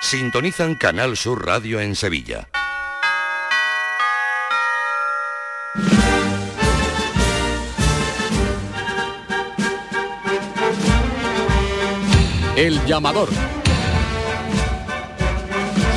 [0.00, 2.48] Sintonizan Canal Sur Radio en Sevilla.
[12.56, 13.28] El llamador.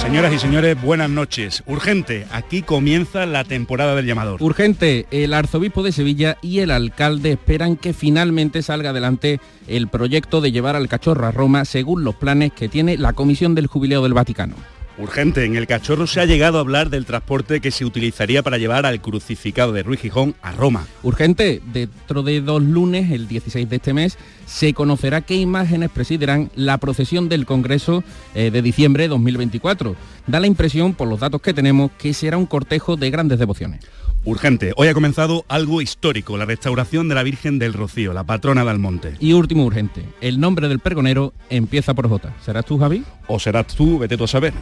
[0.04, 1.64] Señoras y señores, buenas noches.
[1.66, 4.44] Urgente, aquí comienza la temporada del llamador.
[4.44, 10.42] Urgente, el arzobispo de Sevilla y el alcalde esperan que finalmente salga adelante el proyecto
[10.42, 14.04] de llevar al cachorro a Roma según los planes que tiene la Comisión del Jubileo
[14.04, 14.56] del Vaticano.
[14.96, 18.60] Urgente, en el cachorro se ha llegado a hablar del transporte que se utilizaría para
[18.60, 20.86] llevar al crucificado de Ruiz Gijón a Roma.
[21.02, 26.52] Urgente, dentro de dos lunes, el 16 de este mes, se conocerá qué imágenes presidirán
[26.56, 28.04] la procesión del Congreso
[28.36, 29.96] eh, de diciembre de 2024.
[30.28, 33.83] Da la impresión, por los datos que tenemos, que será un cortejo de grandes devociones.
[34.25, 38.64] Urgente, hoy ha comenzado algo histórico, la restauración de la Virgen del Rocío, la patrona
[38.64, 39.16] del monte.
[39.19, 42.31] Y último urgente, el nombre del pregonero empieza por J.
[42.45, 43.03] ¿Serás tú, Javi?
[43.28, 43.97] ¿O serás tú?
[44.00, 44.53] Vete tú a saber.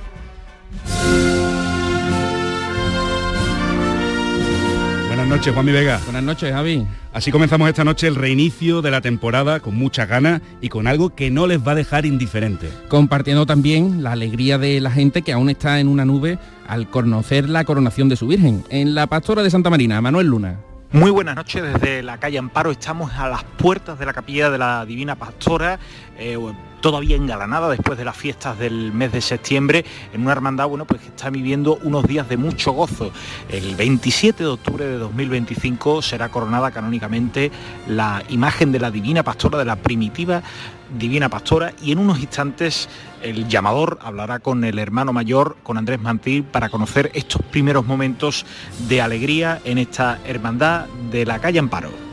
[5.08, 6.00] Buenas noches, Juanmi Vega.
[6.06, 6.88] Buenas noches, Javi.
[7.14, 11.14] Así comenzamos esta noche el reinicio de la temporada con mucha ganas y con algo
[11.14, 12.70] que no les va a dejar indiferente.
[12.88, 17.50] Compartiendo también la alegría de la gente que aún está en una nube al conocer
[17.50, 18.64] la coronación de su Virgen.
[18.70, 20.60] En la Pastora de Santa Marina, Manuel Luna.
[20.94, 22.72] Muy buenas noches desde la calle Amparo.
[22.72, 25.80] Estamos a las puertas de la capilla de la Divina Pastora.
[26.18, 26.38] Eh,
[26.82, 31.02] todavía engalanada después de las fiestas del mes de septiembre, en una hermandad bueno, pues
[31.02, 33.12] que está viviendo unos días de mucho gozo.
[33.50, 37.52] El 27 de octubre de 2025 será coronada canónicamente
[37.88, 40.42] la imagen de la Divina Pastora, de la primitiva
[40.98, 42.90] Divina Pastora, y en unos instantes
[43.22, 48.46] el llamador hablará con el hermano mayor, con Andrés Mantil, para conocer estos primeros momentos
[48.90, 52.11] de alegría en esta hermandad de la calle Amparo.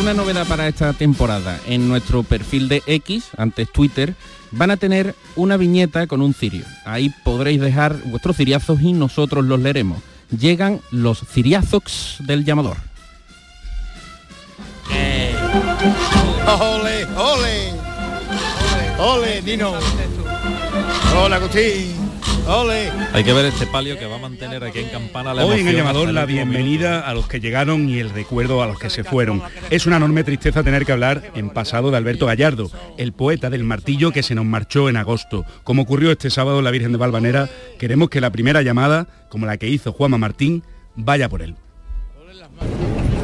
[0.00, 4.14] Una novedad para esta temporada, en nuestro perfil de X, antes Twitter,
[4.50, 6.64] van a tener una viñeta con un cirio.
[6.84, 10.02] Ahí podréis dejar vuestros ciriazos y nosotros los leeremos.
[10.36, 12.76] Llegan los ciriazos del llamador.
[16.60, 17.72] ¡Ole, ole!
[18.98, 19.42] ¡Ole!
[21.16, 22.03] ¡Hola, Agustín!
[22.46, 22.90] ¡Ole!
[23.14, 25.68] Hay que ver este palio que va a mantener aquí en Campana la Hoy en
[25.68, 27.06] el llamador la bienvenida minuto.
[27.08, 29.42] a los que llegaron y el recuerdo a los que se fueron.
[29.70, 33.64] Es una enorme tristeza tener que hablar en pasado de Alberto Gallardo, el poeta del
[33.64, 35.46] martillo que se nos marchó en agosto.
[35.62, 39.46] Como ocurrió este sábado en la Virgen de Valvanera, queremos que la primera llamada, como
[39.46, 40.62] la que hizo Juanma Martín,
[40.96, 41.54] vaya por él.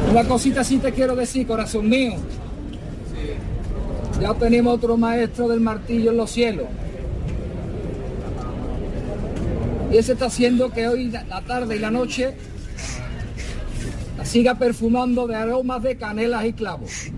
[0.09, 2.13] Una cosita sí te quiero decir, corazón mío.
[4.19, 6.65] Ya tenemos otro maestro del martillo en los cielos.
[9.91, 12.33] Y ese está haciendo que hoy la tarde y la noche
[14.17, 17.11] la siga perfumando de aromas de canelas y clavos.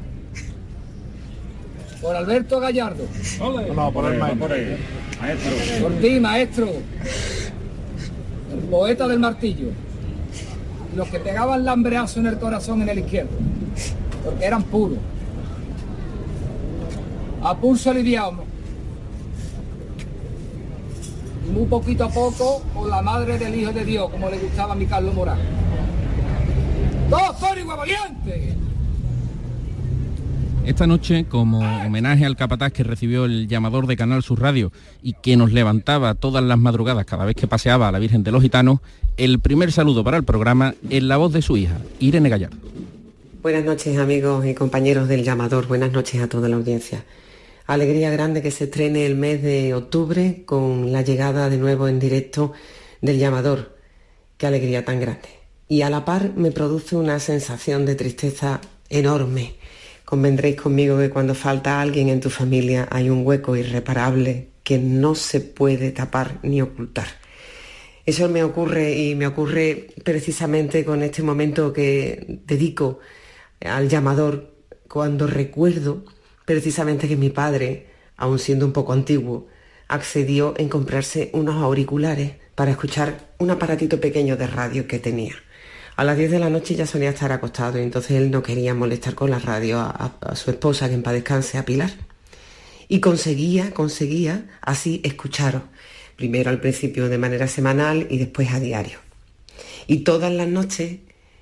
[2.02, 3.06] Por Alberto Gallardo.
[3.76, 4.48] No, por el maestro.
[5.82, 6.68] Por ti, maestro.
[8.52, 9.68] El poeta del martillo.
[10.96, 13.32] Los que pegaban lambreazo en el corazón en el izquierdo.
[14.26, 14.98] Porque eran puros.
[17.44, 18.53] A pulso aliviado.
[21.46, 24.74] Y muy poquito a poco con la madre del Hijo de Dios, como le gustaba
[24.74, 25.40] a mi Carlos Morán.
[27.09, 28.56] ¡Dos por igual valiente!
[30.66, 34.72] Esta noche, como homenaje al capataz que recibió el llamador de Canal Sur Radio
[35.02, 38.31] y que nos levantaba todas las madrugadas cada vez que paseaba a la Virgen de
[38.31, 38.80] los Gitanos,
[39.18, 42.56] el primer saludo para el programa en la voz de su hija, Irene Gallardo.
[43.42, 47.04] Buenas noches amigos y compañeros del llamador, buenas noches a toda la audiencia.
[47.66, 51.97] Alegría grande que se estrene el mes de octubre con la llegada de nuevo en
[51.97, 52.51] directo
[53.01, 53.78] del llamador.
[54.38, 55.29] Qué alegría tan grande.
[55.69, 58.59] Y a la par me produce una sensación de tristeza
[58.90, 59.56] enorme.
[60.03, 65.16] Convendréis conmigo que cuando falta alguien en tu familia hay un hueco irreparable que no
[65.16, 67.07] se puede tapar ni ocultar.
[68.06, 73.00] Eso me ocurre y me ocurre precisamente con este momento que dedico
[73.62, 74.54] al llamador
[74.89, 76.04] cuando recuerdo
[76.45, 77.88] precisamente que mi padre,
[78.18, 79.48] aun siendo un poco antiguo,
[79.88, 85.36] accedió en comprarse unos auriculares para escuchar un aparatito pequeño de radio que tenía.
[85.95, 88.74] A las 10 de la noche ya solía estar acostado y entonces él no quería
[88.74, 91.92] molestar con la radio a, su esposa, que en paz descanse, a Pilar.
[92.88, 95.62] Y conseguía, conseguía así escucharos,
[96.16, 99.00] primero al principio de manera semanal y después a diario.
[99.86, 101.00] Y todas las noches,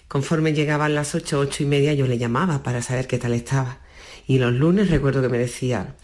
[0.08, 3.80] conforme llegaban las ocho, ocho y media, yo le llamaba para saber qué tal estaba.
[4.28, 5.96] Y los lunes recuerdo que me decía,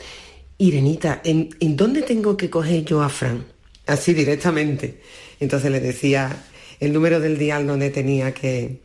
[0.58, 3.46] Irenita, ¿en, en dónde tengo que coger yo a Fran?
[3.86, 5.02] Así directamente.
[5.40, 6.46] Entonces le decía
[6.80, 8.82] el número del dial donde tenía que,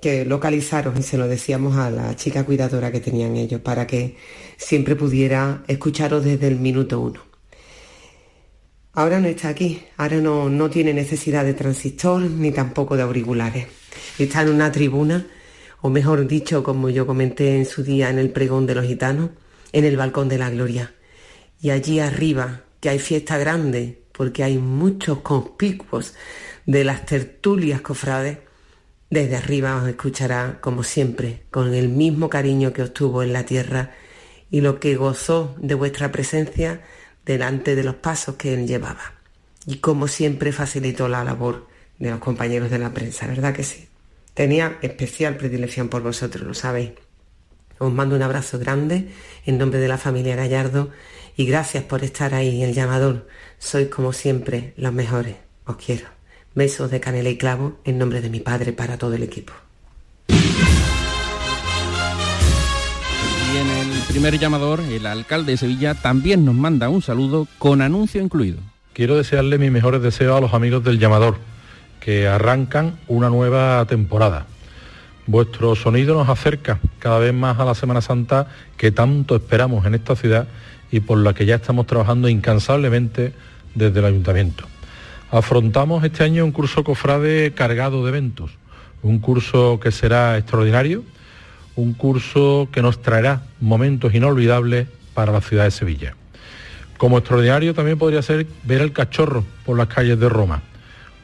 [0.00, 4.16] que localizaros y se lo decíamos a la chica cuidadora que tenían ellos para que
[4.56, 7.20] siempre pudiera escucharos desde el minuto uno.
[8.92, 13.66] Ahora no está aquí, ahora no, no tiene necesidad de transistor ni tampoco de auriculares.
[14.18, 15.26] Está en una tribuna,
[15.80, 19.30] o mejor dicho, como yo comenté en su día en el pregón de los gitanos,
[19.72, 20.94] en el balcón de la gloria.
[21.60, 26.14] Y allí arriba, que hay fiesta grande, porque hay muchos conspicuos
[26.66, 28.38] de las tertulias cofrades,
[29.10, 33.44] desde arriba os escuchará, como siempre, con el mismo cariño que os tuvo en la
[33.44, 33.92] tierra
[34.50, 36.82] y lo que gozó de vuestra presencia
[37.24, 39.14] delante de los pasos que él llevaba.
[39.66, 43.88] Y como siempre facilitó la labor de los compañeros de la prensa, ¿verdad que sí?
[44.38, 46.92] Tenía especial predilección por vosotros, lo sabéis.
[47.78, 49.08] Os mando un abrazo grande
[49.44, 50.90] en nombre de la familia Gallardo
[51.36, 53.26] y gracias por estar ahí, el llamador.
[53.58, 55.34] Sois como siempre los mejores.
[55.64, 56.06] Os quiero.
[56.54, 59.54] Besos de canela y clavo en nombre de mi padre para todo el equipo.
[60.28, 60.34] Y
[63.56, 68.22] en el primer llamador, el alcalde de Sevilla también nos manda un saludo con anuncio
[68.22, 68.60] incluido.
[68.92, 71.38] Quiero desearle mis mejores deseos a los amigos del llamador,
[72.00, 74.46] que arrancan una nueva temporada.
[75.26, 79.94] Vuestro sonido nos acerca cada vez más a la Semana Santa que tanto esperamos en
[79.94, 80.48] esta ciudad
[80.90, 83.34] y por la que ya estamos trabajando incansablemente
[83.74, 84.64] desde el ayuntamiento.
[85.30, 88.52] Afrontamos este año un curso cofrade cargado de eventos,
[89.02, 91.04] un curso que será extraordinario,
[91.76, 96.14] un curso que nos traerá momentos inolvidables para la ciudad de Sevilla.
[96.96, 100.62] Como extraordinario también podría ser ver el cachorro por las calles de Roma,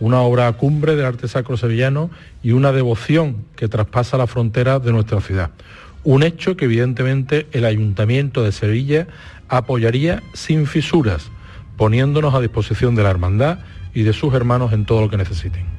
[0.00, 2.10] una obra cumbre del arte sacro sevillano
[2.42, 5.50] y una devoción que traspasa las fronteras de nuestra ciudad.
[6.02, 9.06] Un hecho que evidentemente el Ayuntamiento de Sevilla
[9.48, 11.30] apoyaría sin fisuras,
[11.76, 13.58] poniéndonos a disposición de la hermandad
[13.94, 15.73] y de sus hermanos en todo lo que necesiten.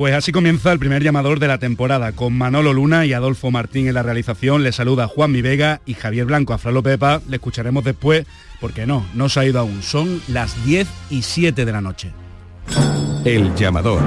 [0.00, 3.86] Pues así comienza el primer llamador de la temporada, con Manolo Luna y Adolfo Martín
[3.86, 4.62] en la realización.
[4.62, 6.54] Le saluda Juan Mi Vega y Javier Blanco.
[6.54, 8.24] A Fra Pepa le escucharemos después,
[8.62, 9.82] porque no, no se ha ido aún.
[9.82, 12.12] Son las 10 y 7 de la noche.
[13.26, 14.00] El llamador.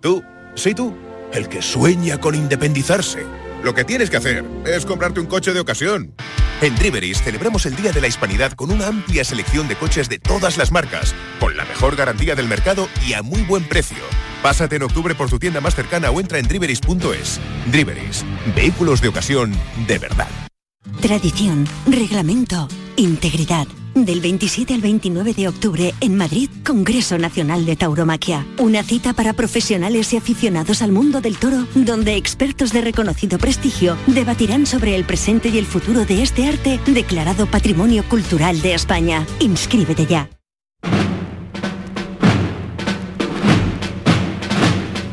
[0.00, 0.22] Tú,
[0.54, 0.94] sí tú,
[1.32, 3.26] el que sueña con independizarse
[3.62, 6.14] lo que tienes que hacer es comprarte un coche de ocasión.
[6.60, 10.18] En Driveris celebramos el Día de la Hispanidad con una amplia selección de coches de
[10.18, 13.98] todas las marcas, con la mejor garantía del mercado y a muy buen precio.
[14.42, 17.40] Pásate en octubre por tu tienda más cercana o entra en driveris.es.
[17.70, 18.24] Driveris,
[18.54, 19.52] vehículos de ocasión
[19.86, 20.28] de verdad.
[21.00, 23.66] Tradición, reglamento, integridad.
[23.96, 28.46] Del 27 al 29 de octubre en Madrid, Congreso Nacional de Tauromaquia.
[28.58, 33.96] Una cita para profesionales y aficionados al mundo del toro, donde expertos de reconocido prestigio
[34.06, 39.26] debatirán sobre el presente y el futuro de este arte declarado Patrimonio Cultural de España.
[39.40, 40.28] Inscríbete ya.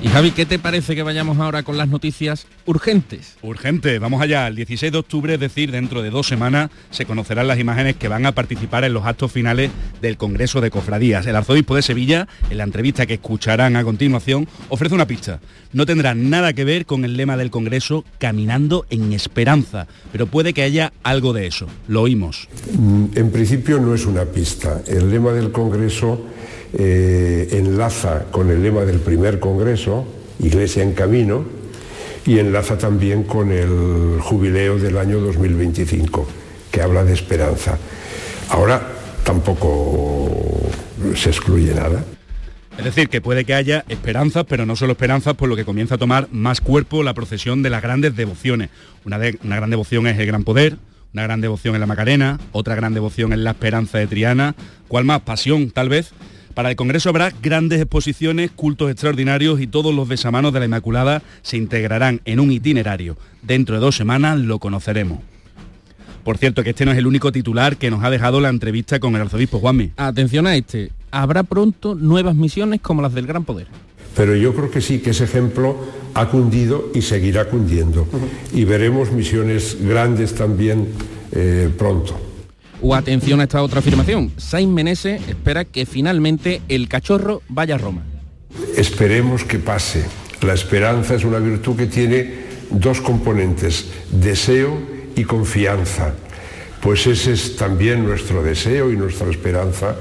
[0.10, 3.36] Javi, ¿qué te parece que vayamos ahora con las noticias urgentes?
[3.42, 4.48] Urgente, vamos allá.
[4.48, 8.10] El 16 de octubre, es decir, dentro de dos semanas, se conocerán las imágenes que
[8.10, 9.72] van a participar en los actos finales
[10.02, 11.26] del Congreso de Cofradías.
[11.26, 15.40] El arzobispo de Sevilla, en la entrevista que escucharán a continuación, ofrece una pista.
[15.72, 20.54] No tendrá nada que ver con el lema del Congreso, caminando en esperanza, pero puede
[20.54, 21.68] que haya algo de eso.
[21.88, 22.50] Lo oímos.
[22.78, 24.82] Mm, en principio no es una pista.
[24.86, 26.22] El lema del Congreso
[26.74, 30.06] eh, enlaza con el lema del primer Congreso,
[30.39, 31.46] Iglesia en Camino,
[32.25, 36.27] y enlaza también con el jubileo del año 2025,
[36.72, 37.77] que habla de esperanza.
[38.50, 38.82] Ahora
[39.24, 40.30] tampoco
[41.15, 42.03] se excluye nada.
[42.77, 45.96] Es decir, que puede que haya esperanzas, pero no solo esperanzas, por lo que comienza
[45.96, 48.70] a tomar más cuerpo la procesión de las grandes devociones.
[49.06, 50.77] Una, gran devoción es el Gran Poder,
[51.13, 54.56] una gran devoción en la Macarena, otra gran devoción es la Esperanza de Triana.
[54.88, 55.22] ¿Cuál más?
[55.22, 56.13] Pasión, tal vez.
[56.53, 61.24] Para el Congreso habrá grandes exposiciones, cultos extraordinarios y todos los besamanos de la Inmaculada
[61.41, 63.17] se integrarán en un itinerario.
[63.41, 65.19] Dentro de dos semanas lo conoceremos.
[66.24, 69.00] Por cierto, que este no es el único titular que nos ha dejado la entrevista
[69.00, 69.91] con el arzobispo Juanmi.
[69.98, 70.91] Atención a este.
[71.12, 73.67] Habrá pronto nuevas misiones como las del Gran Poder.
[74.15, 75.75] Pero yo creo que sí, que ese ejemplo
[76.13, 78.07] ha cundido y seguirá cundiendo.
[78.53, 80.88] Y veremos misiones grandes también
[81.31, 82.33] eh, pronto.
[82.86, 84.34] O atención a esta otra afirmación.
[84.36, 88.04] Sainz Menese espera que finalmente el cachorro vaya a Roma.
[88.75, 90.04] Esperemos que pase.
[90.42, 94.78] La esperanza es una virtud que tiene dos componentes, deseo
[95.16, 96.13] y confianza.
[96.82, 99.96] Pues ese es también nuestro deseo y nuestra esperanza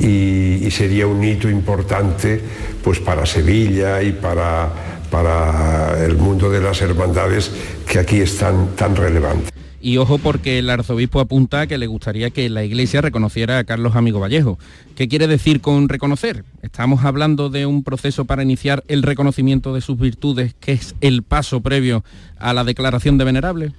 [0.00, 2.40] y, sería un hito importante
[2.82, 4.72] pues para Sevilla y para,
[5.10, 7.50] para el mundo de las hermandades
[7.86, 9.51] que aquí están tan relevantes.
[9.84, 13.96] Y ojo porque el arzobispo apunta que le gustaría que la iglesia reconociera a Carlos
[13.96, 14.56] Amigo Vallejo.
[14.94, 16.44] ¿Qué quiere decir con reconocer?
[16.62, 21.24] Estamos hablando de un proceso para iniciar el reconocimiento de sus virtudes, que es el
[21.24, 22.04] paso previo
[22.38, 23.72] a la declaración de venerable.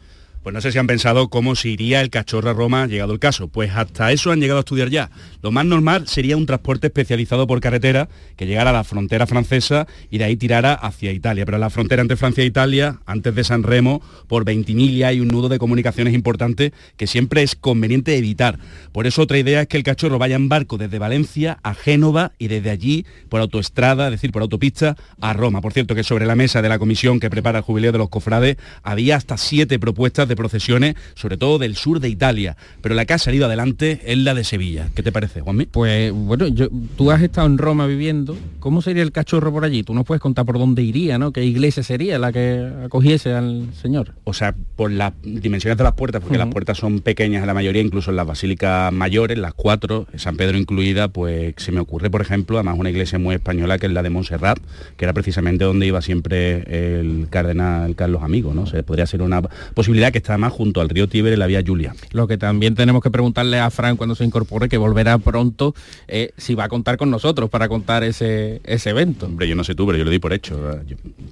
[0.43, 3.19] Pues no sé si han pensado cómo se iría el cachorro a Roma llegado el
[3.19, 3.47] caso.
[3.47, 5.09] Pues hasta eso han llegado a estudiar ya.
[5.41, 9.87] Lo más normal sería un transporte especializado por carretera que llegara a la frontera francesa
[10.11, 11.45] y de ahí tirara hacia Italia.
[11.45, 15.21] Pero la frontera entre Francia e Italia, antes de San Remo, por 20 mil hay
[15.21, 18.59] un nudo de comunicaciones importante que siempre es conveniente evitar.
[18.91, 22.33] Por eso otra idea es que el cachorro vaya en barco desde Valencia a Génova
[22.37, 25.61] y desde allí por autoestrada, es decir, por autopista, a Roma.
[25.61, 28.09] Por cierto, que sobre la mesa de la comisión que prepara el jubileo de los
[28.09, 33.05] cofrades había hasta siete propuestas de procesiones, sobre todo del sur de Italia, pero la
[33.05, 34.89] que ha salido adelante es la de Sevilla.
[34.95, 35.65] ¿Qué te parece, Juanmi?
[35.65, 39.83] Pues bueno, yo, tú has estado en Roma viviendo, ¿cómo sería el cachorro por allí?
[39.83, 41.31] Tú no puedes contar por dónde iría, ¿no?
[41.31, 44.13] ¿Qué iglesia sería la que acogiese al Señor?
[44.23, 47.53] O sea, por las dimensiones de las puertas, porque las puertas son pequeñas en la
[47.53, 52.09] mayoría, incluso en las basílicas mayores, las cuatro, San Pedro incluida, pues se me ocurre,
[52.09, 54.59] por ejemplo, además una iglesia muy española que es la de Montserrat,
[54.97, 58.65] que era precisamente donde iba siempre el cardenal Carlos Amigo, ¿no?
[58.65, 61.61] se podría ser una posibilidad que está más junto al río Tíber en la vía
[61.65, 61.93] Julia.
[62.11, 65.75] Lo que también tenemos que preguntarle a Fran cuando se incorpore, que volverá pronto,
[66.07, 69.25] eh, si va a contar con nosotros para contar ese, ese evento.
[69.25, 70.79] Hombre, yo no sé tú, pero yo lo di por hecho.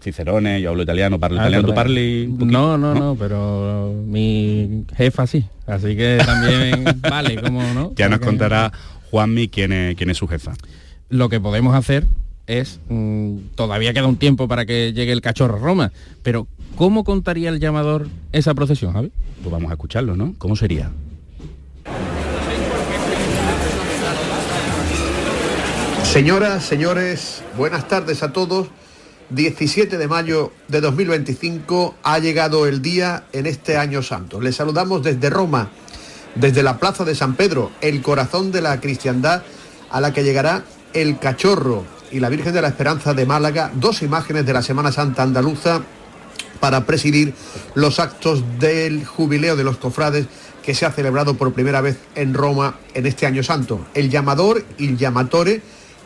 [0.01, 5.25] Cicerone, yo hablo italiano, parlo ah, italiano, ¿tú parli no, no, no, pero mi jefa
[5.25, 5.45] sí.
[5.65, 7.93] Así que también vale, como no.
[7.95, 8.71] Ya nos contará
[9.09, 10.53] Juanmi quién es, quién es su jefa.
[11.09, 12.05] Lo que podemos hacer
[12.47, 15.91] es, mm, todavía queda un tiempo para que llegue el cachorro Roma,
[16.23, 16.47] pero
[16.81, 19.11] ¿cómo contaría el llamador esa procesión, Javi?
[19.43, 20.33] Pues vamos a escucharlo, ¿no?
[20.39, 20.89] ¿Cómo sería?
[26.03, 28.69] Señoras, señores, buenas tardes a todos.
[29.29, 34.41] 17 de mayo de 2025 ha llegado el día en este año santo.
[34.41, 35.69] Les saludamos desde Roma,
[36.33, 39.43] desde la Plaza de San Pedro, el corazón de la cristiandad
[39.91, 40.63] a la que llegará
[40.95, 44.91] el cachorro, y la Virgen de la Esperanza de Málaga, dos imágenes de la Semana
[44.91, 45.83] Santa andaluza
[46.61, 47.33] para presidir
[47.75, 50.27] los actos del jubileo de los cofrades
[50.63, 53.85] que se ha celebrado por primera vez en Roma en este año santo.
[53.93, 55.61] El llamador, el llamatore,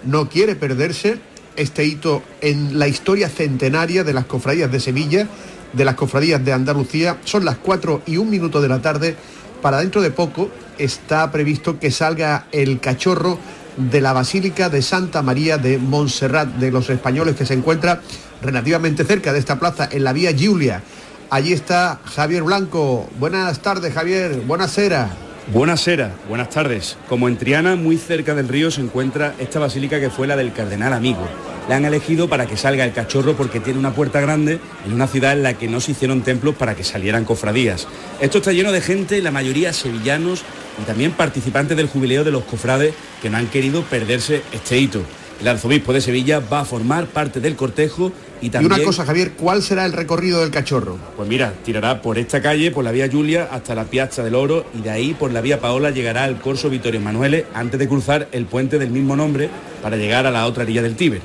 [0.05, 1.19] no quiere perderse
[1.55, 5.27] este hito en la historia centenaria de las cofradías de Sevilla,
[5.73, 7.17] de las cofradías de Andalucía.
[7.25, 9.15] Son las 4 y un minuto de la tarde.
[9.61, 13.39] Para dentro de poco está previsto que salga el cachorro
[13.77, 18.01] de la Basílica de Santa María de Montserrat de los españoles que se encuentra
[18.41, 20.81] relativamente cerca de esta plaza en la vía Giulia.
[21.29, 23.09] Allí está Javier Blanco.
[23.19, 24.41] Buenas tardes, Javier.
[24.45, 25.09] Buenas Buenas
[25.53, 26.97] Buenasera, buenas tardes.
[27.07, 30.53] Como en Triana, muy cerca del río, se encuentra esta basílica que fue la del
[30.53, 31.27] Cardenal Amigo.
[31.69, 35.07] La han elegido para que salga el cachorro porque tiene una puerta grande en una
[35.07, 37.87] ciudad en la que no se hicieron templos para que salieran cofradías.
[38.19, 40.43] Esto está lleno de gente, la mayoría sevillanos
[40.81, 45.01] y también participantes del jubileo de los cofrades que no han querido perderse este hito.
[45.39, 48.71] El arzobispo de Sevilla va a formar parte del cortejo y también...
[48.71, 50.97] Y una cosa, Javier, ¿cuál será el recorrido del cachorro?
[51.17, 54.65] Pues mira, tirará por esta calle, por la vía Julia, hasta la Piazza del Oro
[54.73, 58.29] y de ahí por la vía Paola llegará al Corso Vittorio Emanuele antes de cruzar
[58.31, 59.49] el puente del mismo nombre
[59.81, 61.21] para llegar a la otra orilla del Tíber.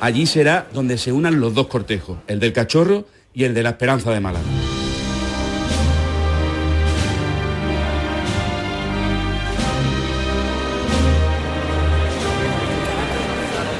[0.00, 3.70] Allí será donde se unan los dos cortejos, el del cachorro y el de la
[3.70, 4.63] Esperanza de Málaga.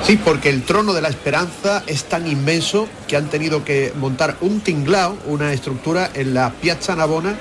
[0.05, 4.37] Sí, porque el trono de la esperanza es tan inmenso que han tenido que montar
[4.43, 7.35] un tinglao, una estructura en la Piazza Navona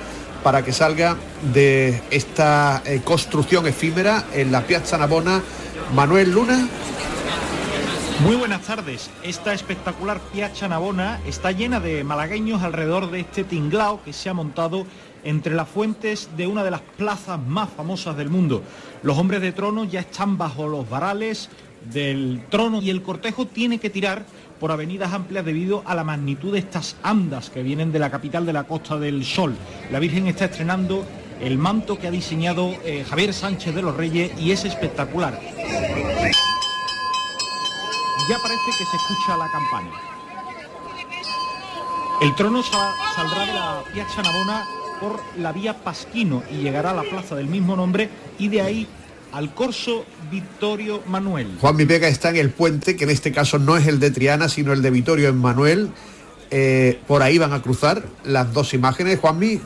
[0.44, 1.18] para que salga
[1.54, 5.42] de esta eh, construcción efímera en la Piazza Navona.
[5.94, 6.70] Manuel Luna.
[8.22, 9.10] Muy buenas tardes.
[9.24, 14.34] Esta espectacular Piazza Navona está llena de malagueños alrededor de este tinglao que se ha
[14.34, 14.86] montado
[15.26, 18.64] entre las fuentes de una de las plazas más famosas del mundo.
[19.02, 21.50] Los hombres de trono ya están bajo los varales,
[21.92, 24.26] del trono y el cortejo tiene que tirar
[24.60, 28.46] por avenidas amplias debido a la magnitud de estas andas que vienen de la capital
[28.46, 29.56] de la Costa del Sol.
[29.92, 31.06] La Virgen está estrenando
[31.42, 35.38] el manto que ha diseñado eh, Javier Sánchez de los Reyes y es espectacular.
[38.30, 39.92] Ya parece que se escucha la campana.
[42.22, 44.64] El trono saldrá de la Piazza Navona
[45.02, 48.10] por la vía Pasquino y llegará a la plaza del mismo nombre
[48.40, 48.88] y de ahí
[49.34, 51.48] al corso Vittorio Manuel.
[51.60, 54.12] Juan Mi Vega está en el puente, que en este caso no es el de
[54.12, 55.90] Triana, sino el de Vittorio Emanuel.
[56.52, 59.20] Eh, por ahí van a cruzar las dos imágenes.
[59.20, 59.60] Juanmi.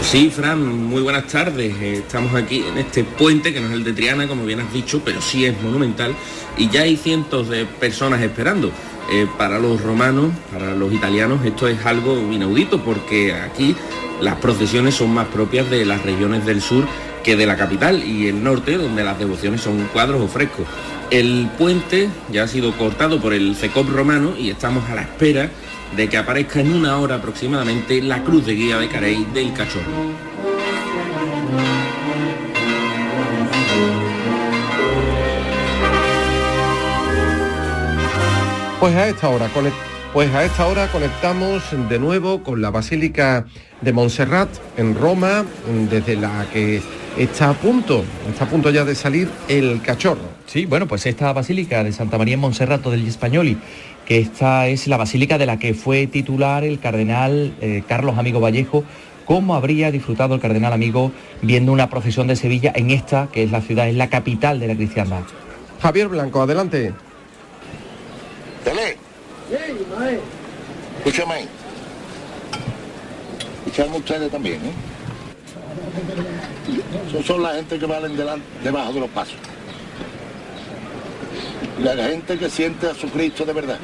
[0.00, 1.74] Sí, Fran, muy buenas tardes.
[1.82, 4.72] Eh, estamos aquí en este puente, que no es el de Triana, como bien has
[4.72, 6.14] dicho, pero sí es monumental,
[6.56, 8.70] y ya hay cientos de personas esperando.
[9.10, 13.74] Eh, para los romanos, para los italianos, esto es algo inaudito porque aquí
[14.20, 16.84] las procesiones son más propias de las regiones del sur
[17.24, 20.66] que de la capital y el norte, donde las devociones son cuadros o frescos.
[21.10, 25.50] El puente ya ha sido cortado por el CECOP romano y estamos a la espera
[25.96, 30.47] de que aparezca en una hora aproximadamente la cruz de guía de Carey del Cachorro.
[38.80, 39.50] Pues a esta hora,
[40.12, 43.44] pues a esta hora conectamos de nuevo con la Basílica
[43.80, 45.44] de Montserrat en Roma,
[45.90, 46.80] desde la que
[47.16, 50.22] está a punto, está a punto ya de salir el cachorro.
[50.46, 53.58] Sí, bueno, pues esta Basílica de Santa María en Montserrat del Españoli,
[54.06, 58.38] que esta es la basílica de la que fue titular el cardenal eh, Carlos Amigo
[58.38, 58.84] Vallejo,
[59.24, 61.10] cómo habría disfrutado el cardenal amigo
[61.42, 64.68] viendo una procesión de Sevilla en esta, que es la ciudad, es la capital de
[64.68, 65.22] la cristiandad.
[65.82, 66.92] Javier Blanco, adelante.
[68.68, 68.96] Dale.
[70.98, 71.46] Escúchame.
[73.64, 74.72] Escuchadme ustedes también, ¿eh?
[77.10, 78.14] Son, son la gente que valen
[78.62, 79.36] debajo de los pasos.
[81.82, 83.78] La gente que siente a su Cristo de verdad.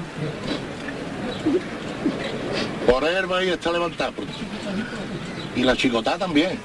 [2.87, 4.13] Por él va y está levantado.
[5.57, 6.59] Y la chicotá también.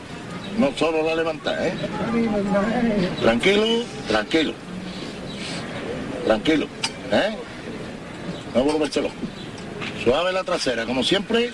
[0.58, 1.74] No solo la levantada, ¿eh?
[3.22, 4.54] Tranquilo, tranquilo.
[6.26, 6.68] Tranquilo,
[7.14, 7.38] ¿eh?
[8.54, 9.10] No volvérselo.
[10.04, 11.52] Suave la trasera, como siempre.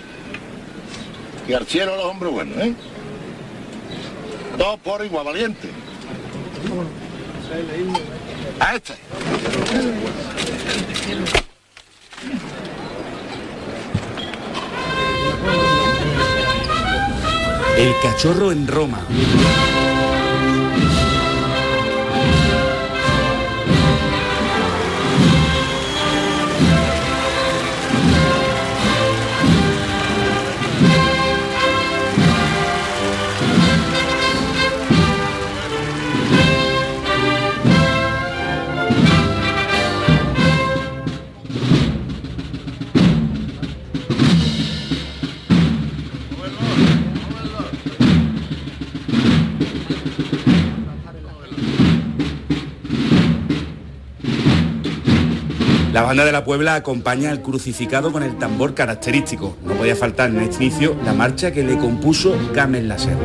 [1.48, 2.74] Y al cielo los hombres buenos, ¿eh?
[4.58, 5.70] Dos por igual, valiente.
[8.60, 8.94] A este.
[17.78, 19.06] El cachorro en Roma.
[56.16, 59.58] Banda de la Puebla acompaña al crucificado con el tambor característico.
[59.66, 63.20] No podía faltar en este inicio la marcha que le compuso Gamen la Serra.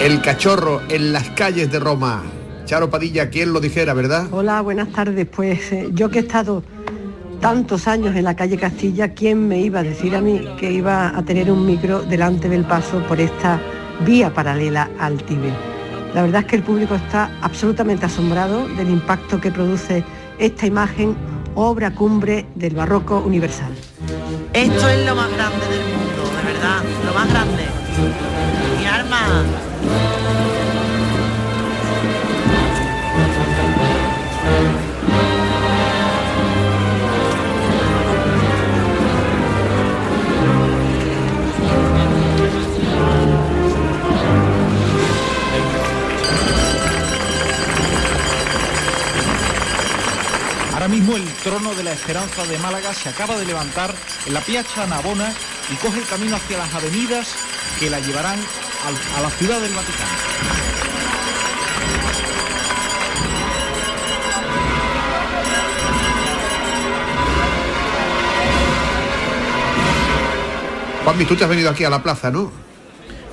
[0.00, 2.22] El cachorro en las calles de Roma.
[2.64, 4.28] Charo Padilla, ¿quién lo dijera, verdad?
[4.30, 5.26] Hola, buenas tardes.
[5.26, 6.62] Pues eh, yo que he estado
[7.42, 11.14] tantos años en la calle Castilla, ¿quién me iba a decir a mí que iba
[11.14, 13.60] a tener un micro delante del paso por esta
[14.04, 15.54] vía paralela al Tíbet.
[16.14, 20.04] La verdad es que el público está absolutamente asombrado del impacto que produce
[20.38, 21.16] esta imagen,
[21.54, 23.72] obra cumbre del barroco universal.
[24.52, 27.64] Esto es lo más grande del mundo, de verdad, lo más grande.
[28.78, 29.18] Mi arma.
[50.88, 53.94] Mismo el trono de la esperanza de Málaga se acaba de levantar
[54.26, 55.32] en la Piazza Navona
[55.70, 57.28] y coge el camino hacia las avenidas
[57.78, 58.38] que la llevarán
[59.16, 60.10] a la ciudad del Vaticano.
[71.04, 72.50] Juanmi, tú te has venido aquí a la plaza, ¿no?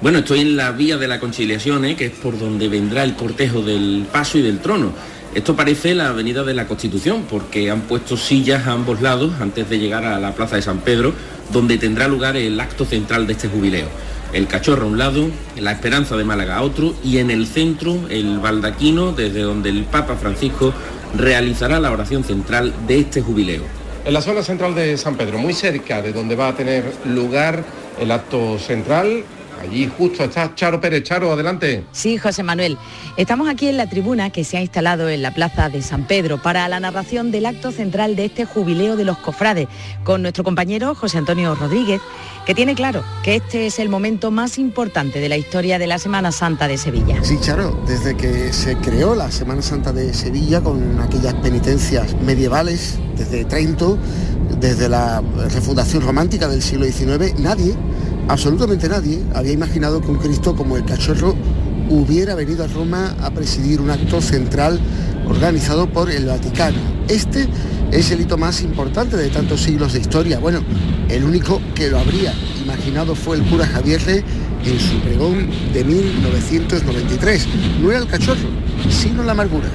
[0.01, 1.95] Bueno, estoy en la vía de la conciliación, ¿eh?
[1.95, 4.93] que es por donde vendrá el cortejo del paso y del trono.
[5.35, 9.69] Esto parece la avenida de la Constitución porque han puesto sillas a ambos lados antes
[9.69, 11.13] de llegar a la Plaza de San Pedro,
[11.51, 13.89] donde tendrá lugar el acto central de este jubileo.
[14.31, 15.27] El cachorro a un lado,
[15.59, 19.83] la esperanza de Málaga a otro y en el centro el baldaquino desde donde el
[19.83, 20.73] Papa Francisco
[21.17, 23.63] realizará la oración central de este jubileo.
[24.05, 27.65] En la zona central de San Pedro, muy cerca de donde va a tener lugar
[27.99, 29.25] el acto central,
[29.61, 31.03] Allí justo está Charo Pérez.
[31.03, 31.83] Charo, adelante.
[31.91, 32.77] Sí, José Manuel.
[33.17, 36.41] Estamos aquí en la tribuna que se ha instalado en la Plaza de San Pedro
[36.41, 39.67] para la narración del acto central de este jubileo de los cofrades,
[40.03, 42.01] con nuestro compañero José Antonio Rodríguez,
[42.45, 45.97] que tiene claro que este es el momento más importante de la historia de la
[45.97, 47.23] Semana Santa de Sevilla.
[47.23, 52.99] Sí, Charo, desde que se creó la Semana Santa de Sevilla con aquellas penitencias medievales,
[53.17, 53.97] desde Trento,
[54.59, 57.75] desde la refundación romántica del siglo XIX, nadie
[58.27, 61.35] absolutamente nadie había imaginado que un Cristo como el cachorro
[61.89, 64.79] hubiera venido a Roma a presidir un acto central
[65.27, 66.77] organizado por el Vaticano.
[67.07, 67.47] Este
[67.91, 70.39] es el hito más importante de tantos siglos de historia.
[70.39, 70.61] Bueno,
[71.09, 72.33] el único que lo habría
[72.63, 74.01] imaginado fue el cura Javier
[74.65, 77.47] en su pregón de 1993.
[77.81, 78.49] No era el cachorro,
[78.89, 79.69] sino la amargura.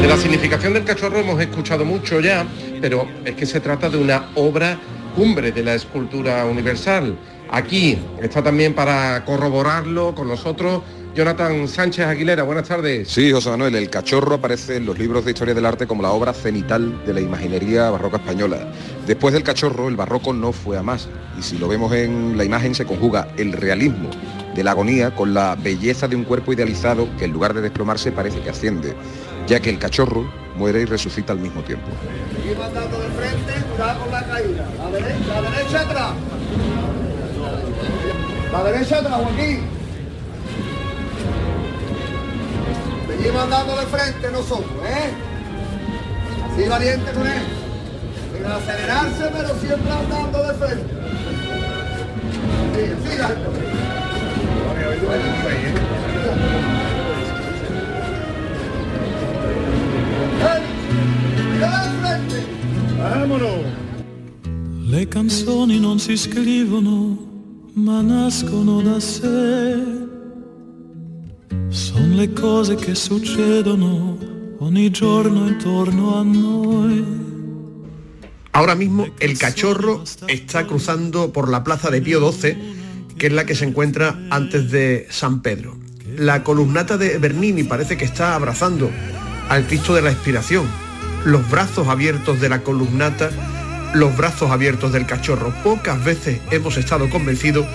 [0.00, 2.46] De la significación del cachorro hemos escuchado mucho ya,
[2.80, 4.78] pero es que se trata de una obra
[5.14, 7.16] cumbre de la escultura universal.
[7.50, 10.82] Aquí está también para corroborarlo con nosotros
[11.14, 13.08] Jonathan Sánchez Aguilera, buenas tardes.
[13.08, 16.12] Sí, José Manuel, el cachorro aparece en los libros de historia del arte como la
[16.12, 18.72] obra cenital de la imaginería barroca española.
[19.06, 22.44] Después del cachorro, el barroco no fue a más, y si lo vemos en la
[22.44, 24.08] imagen se conjuga el realismo
[24.54, 28.12] de la agonía con la belleza de un cuerpo idealizado que en lugar de desplomarse
[28.12, 28.94] parece que asciende,
[29.50, 31.88] ya que el cachorro muere y resucita al mismo tiempo.
[34.78, 36.12] La derecha, la derecha atrás.
[38.52, 39.60] La derecha atrás, Joaquín.
[43.08, 45.10] Seguimos andando de frente nosotros, ¿eh?
[46.46, 47.42] Así valiente con él.
[48.32, 50.94] Sin acelerarse, pero siempre andando de frente.
[52.76, 53.18] Sí, sí,
[64.90, 65.06] Le
[72.16, 74.18] le cose che succedono
[74.58, 77.04] ogni giorno intorno a noi.
[78.52, 82.56] Ahora mismo el cachorro está cruzando por la plaza de Pío XII,
[83.16, 85.78] que es la que se encuentra antes de San Pedro.
[86.16, 88.90] La columnata de Bernini parece que está abrazando
[89.50, 90.66] al Cristo de la Expiración.
[91.24, 93.30] Los brazos abiertos de la columnata,
[93.92, 95.52] los brazos abiertos del cachorro.
[95.62, 97.66] Pocas veces hemos estado convencidos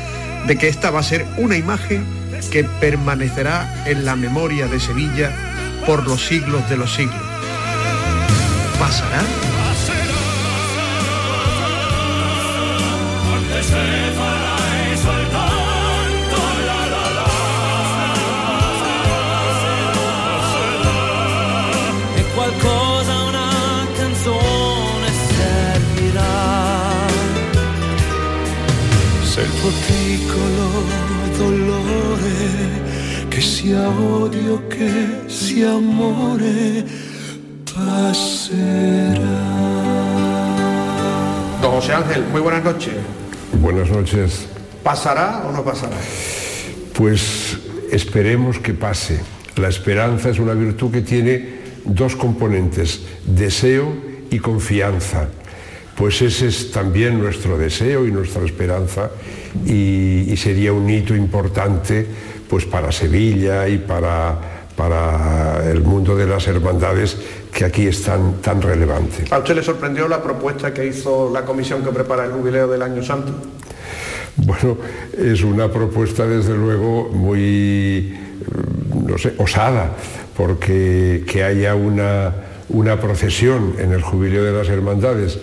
[0.47, 2.03] de que esta va a ser una imagen
[2.49, 5.31] que permanecerá en la memoria de Sevilla
[5.85, 7.21] por los siglos de los siglos.
[8.79, 9.21] ¿Pasará?
[33.45, 36.83] Sia odio, che sia amore,
[37.63, 39.19] passerà.
[41.61, 42.93] Don José Ángel, muy buenas noches.
[43.61, 44.47] Buenas noches.
[44.83, 45.95] ¿Pasará o no pasará?
[46.93, 47.57] Pues
[47.91, 49.21] esperemos que pase.
[49.57, 53.93] La esperanza es una virtud que tiene dos componentes, deseo
[54.31, 55.29] y confianza.
[55.95, 59.11] Pues ese es también nuestro deseo y nuestra esperanza
[59.65, 62.05] y, y sería un hito importante
[62.49, 64.35] pues para Sevilla y para,
[64.75, 67.17] para el mundo de las hermandades
[67.51, 69.25] que aquí es tan, tan relevante.
[69.31, 72.81] ¿A usted le sorprendió la propuesta que hizo la comisión que prepara el jubileo del
[72.81, 73.33] Año Santo?
[74.37, 74.77] Bueno,
[75.17, 78.13] es una propuesta desde luego muy,
[79.07, 79.91] no sé, osada,
[80.35, 82.33] porque que haya una,
[82.69, 85.39] una procesión en el jubileo de las hermandades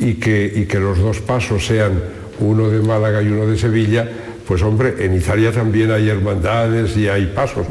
[0.00, 2.02] y que, y que los dos pasos sean
[2.40, 4.08] uno de Málaga y uno de Sevilla,
[4.46, 7.66] pues hombre, en Italia también hay hermandades y hay pasos,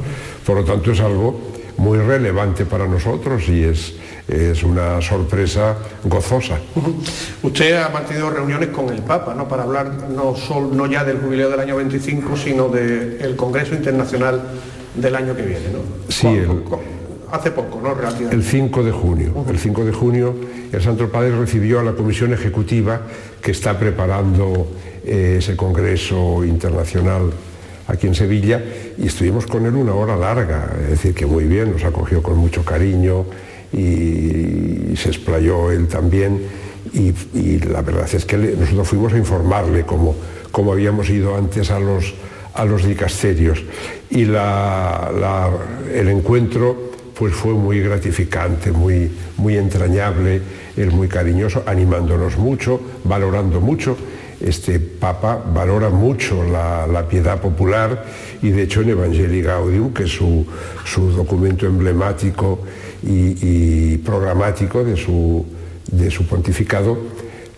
[0.45, 3.93] por lo tanto es algo muy relevante para nosotros y es,
[4.27, 6.59] es una sorpresa gozosa.
[7.43, 9.47] Usted ha mantenido reuniones con el Papa, ¿no?
[9.47, 14.41] Para hablar no, solo, no ya del jubileo del año 25, sino del Congreso Internacional
[14.95, 15.79] del año que viene, ¿no?
[16.09, 16.63] Sí, el,
[17.31, 17.93] hace poco, ¿no?
[17.93, 18.35] Relativamente.
[18.35, 19.45] El 5 de junio.
[19.49, 20.35] El 5 de junio
[20.71, 23.01] el Santo Padre recibió a la Comisión Ejecutiva
[23.41, 24.67] que está preparando
[25.03, 27.31] ese Congreso Internacional
[27.87, 28.63] aquí en Sevilla
[28.97, 32.37] y estuvimos con él una hora larga, es decir, que muy bien, nos acogió con
[32.37, 33.25] mucho cariño
[33.73, 36.41] y, se explayó él también.
[36.93, 40.15] Y, la verdad es que nosotros fuimos a informarle como,
[40.71, 42.13] habíamos ido antes a los,
[42.53, 43.63] a los dicasterios.
[44.09, 50.41] Y el encuentro pues fue muy gratificante, muy, muy entrañable,
[50.75, 53.95] él muy cariñoso, animándonos mucho, valorando mucho.
[54.43, 58.05] Este Papa valora mucho la, la piedad popular
[58.41, 60.45] y de hecho en Evangelii Gaudium, que es su,
[60.85, 62.59] su documento emblemático
[63.03, 65.45] y, y programático de su,
[65.91, 66.97] de su pontificado,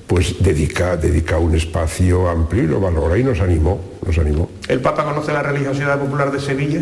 [0.07, 4.49] pues dedica, dedica un espacio amplio y lo valora y nos animó, nos animó.
[4.67, 6.81] ¿El Papa conoce la religiosidad popular de Sevilla?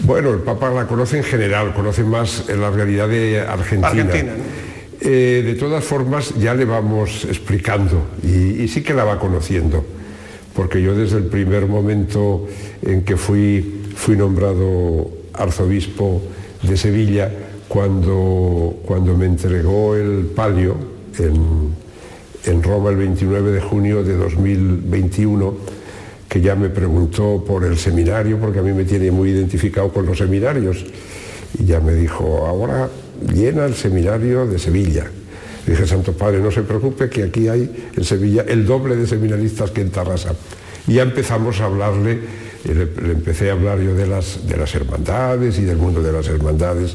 [0.00, 3.88] Bueno, el Papa la conoce en general, conoce más en la realidad de Argentina.
[3.88, 4.63] Argentina ¿no?
[5.00, 9.84] Eh, de todas formas, ya le vamos explicando y, sí que la va conociendo,
[10.54, 12.46] porque yo desde el primer momento
[12.82, 16.22] en que fui, fui nombrado arzobispo
[16.62, 17.30] de Sevilla,
[17.68, 20.76] cuando, cuando me entregó el palio
[21.18, 21.74] en,
[22.44, 25.54] en Roma el 29 de junio de 2021,
[26.28, 30.06] que ya me preguntó por el seminario, porque a mí me tiene muy identificado con
[30.06, 30.84] los seminarios,
[31.58, 32.88] y ya me dijo, ahora
[33.32, 35.06] llena el seminario de Sevilla.
[35.66, 39.70] Dije, Santo Padre, no se preocupe que aquí hay en Sevilla el doble de seminaristas
[39.70, 40.34] que en Tarrasa.
[40.86, 42.20] Y ya empezamos a hablarle,
[42.64, 46.12] le, le empecé a hablar yo de las, de las hermandades y del mundo de
[46.12, 46.94] las hermandades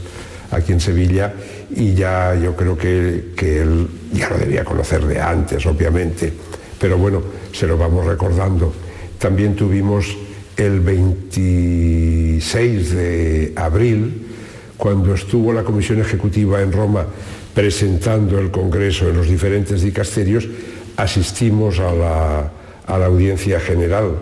[0.52, 1.34] aquí en Sevilla
[1.76, 6.32] y ya yo creo que, que él ya lo debía conocer de antes, obviamente,
[6.80, 8.74] pero bueno, se lo vamos recordando.
[9.20, 10.16] También tuvimos
[10.58, 14.29] el 26 de abril,
[14.80, 17.06] cuando estuvo la Comisión Ejecutiva en Roma
[17.54, 20.48] presentando el Congreso en los diferentes dicasterios,
[20.96, 22.52] asistimos a la,
[23.06, 24.16] audiencia general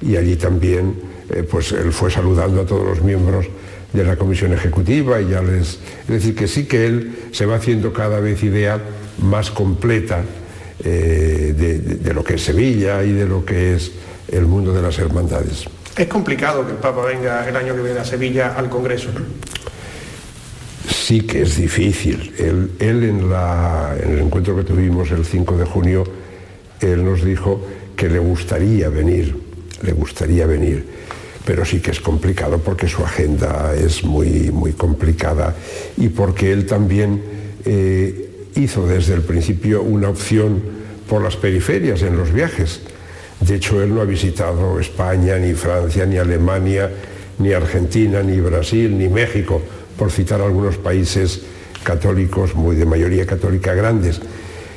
[0.00, 0.94] y allí también
[1.28, 3.46] eh, pues él fue saludando a todos los miembros
[3.92, 5.80] de la Comisión Ejecutiva y ya les...
[6.02, 8.80] Es decir, que sí que él se va haciendo cada vez idea
[9.18, 10.22] más completa
[10.84, 11.54] eh,
[11.98, 13.90] de lo que es Sevilla y de lo que es
[14.28, 15.64] el mundo de las hermandades.
[15.96, 19.10] Es complicado que el Papa venga el año que viene a Sevilla al Congreso.
[21.14, 22.32] Sí que es difícil.
[22.38, 26.02] Él, en, la- en el encuentro que tuvimos el 5 de junio,
[26.80, 29.32] él nos dijo que le gustaría venir,
[29.84, 30.84] le gustaría venir,
[31.44, 35.54] pero sí que es complicado porque su agenda es muy, muy complicada
[35.96, 37.22] y porque él también
[37.64, 40.60] eh, hizo desde el principio una opción
[41.08, 42.80] por las periferias en los viajes.
[43.38, 46.90] De hecho, él no ha visitado España, ni Francia, ni Alemania,
[47.38, 49.62] ni Argentina, ni Brasil, ni México,
[49.96, 51.42] por citar algunos países
[51.82, 54.20] católicos, muy de mayoría católica grandes.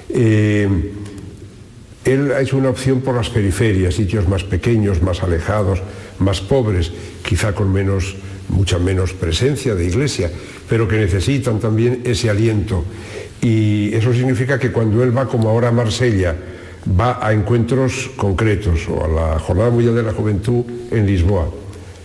[0.10, 0.68] Eh,
[2.06, 5.82] él hecho una opción por las periferias, sitios más pequeños, más alejados,
[6.20, 6.92] más pobres,
[7.24, 8.16] quizá con menos,
[8.50, 10.32] mucha menos presencia de iglesia,
[10.70, 12.86] pero que necesitan también ese aliento.
[13.42, 16.36] Y eso significa que cuando él va, como ahora a Marsella,
[17.00, 21.50] va a encuentros concretos o a la Jornada Mundial de la Juventud en Lisboa.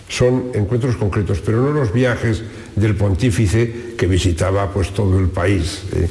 [0.09, 2.43] Son encuentros concretos, pero no los viajes
[2.75, 6.07] del pontífice que visitaba pues todo el país, ¿eh?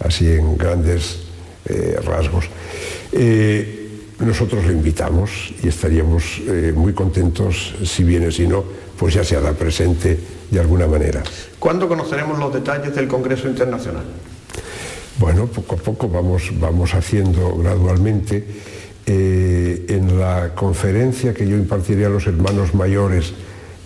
[0.00, 1.20] así en grandes
[1.66, 2.46] eh, rasgos.
[3.12, 3.80] Eh,
[4.20, 6.40] nosotros le invitamos y estaríamos
[6.74, 8.64] muy contentos si viene, si no,
[8.96, 10.16] pues ya se hará presente
[10.50, 11.22] de alguna manera.
[11.58, 14.04] ¿Cuándo conoceremos los detalles del Congreso Internacional?
[15.18, 18.44] Bueno, poco a poco vamos, vamos haciendo gradualmente.
[19.06, 23.34] Eh, en la conferencia que yo impartiré a los hermanos mayores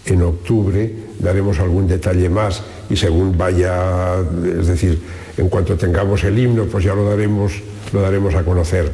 [0.07, 4.17] en octubre daremos algún detalle más y según vaya,
[4.59, 4.99] es decir,
[5.37, 7.53] en cuanto tengamos el himno, pues ya lo daremos,
[7.93, 8.91] lo daremos a conocer.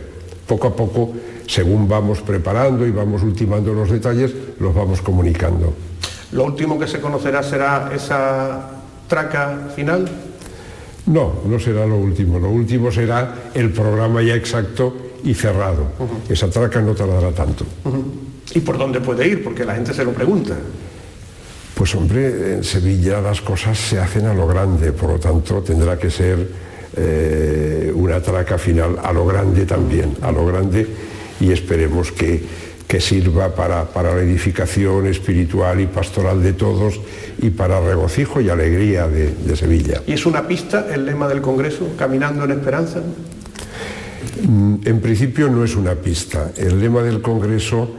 [0.46, 1.12] Poco a poco,
[1.46, 5.72] según vamos preparando y vamos ultimando los detalles, los vamos comunicando.
[6.32, 8.70] ¿Lo último que se conocerá será esa
[9.08, 10.08] traca final?
[11.06, 12.38] No, no será lo último.
[12.38, 15.86] Lo último será el programa ya exacto y cerrado.
[16.28, 17.64] Esa traca no tardará tanto.
[18.54, 19.44] ¿Y por dónde puede ir?
[19.44, 20.56] Porque la gente se lo pregunta.
[21.74, 25.98] Pues hombre, en Sevilla las cosas se hacen a lo grande, por lo tanto tendrá
[25.98, 26.48] que ser
[26.96, 30.86] eh, una traca final a lo grande también, a lo grande
[31.40, 32.40] y esperemos que,
[32.86, 37.00] que sirva para, para la edificación espiritual y pastoral de todos
[37.42, 40.00] y para regocijo y alegría de, de Sevilla.
[40.06, 43.00] ¿Y es una pista el lema del Congreso, Caminando en Esperanza?
[44.46, 46.52] Mm, En principio no es una pista.
[46.56, 47.90] El lema del Congreso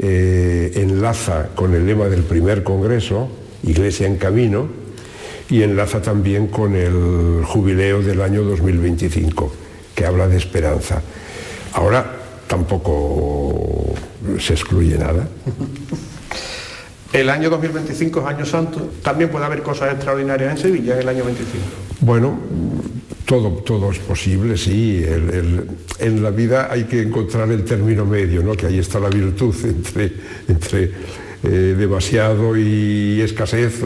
[0.00, 3.28] eh, enlaza con el lema del primer Congreso,
[3.62, 4.68] Iglesia en Camino,
[5.50, 9.52] y enlaza también con el jubileo del año 2025,
[9.94, 11.02] que habla de esperanza.
[11.72, 13.94] Ahora tampoco
[14.38, 15.26] se excluye nada.
[17.12, 18.90] El año 2025 es año santo.
[19.02, 21.64] También puede haber cosas extraordinarias en Sevilla en el año 25.
[22.00, 22.38] Bueno,
[23.28, 25.04] todo, todo es posible, sí.
[25.98, 28.54] En la vida hay que encontrar el término medio, ¿no?
[28.54, 30.12] que ahí está la virtud entre,
[30.48, 30.92] entre
[31.42, 33.82] eh, demasiado y escasez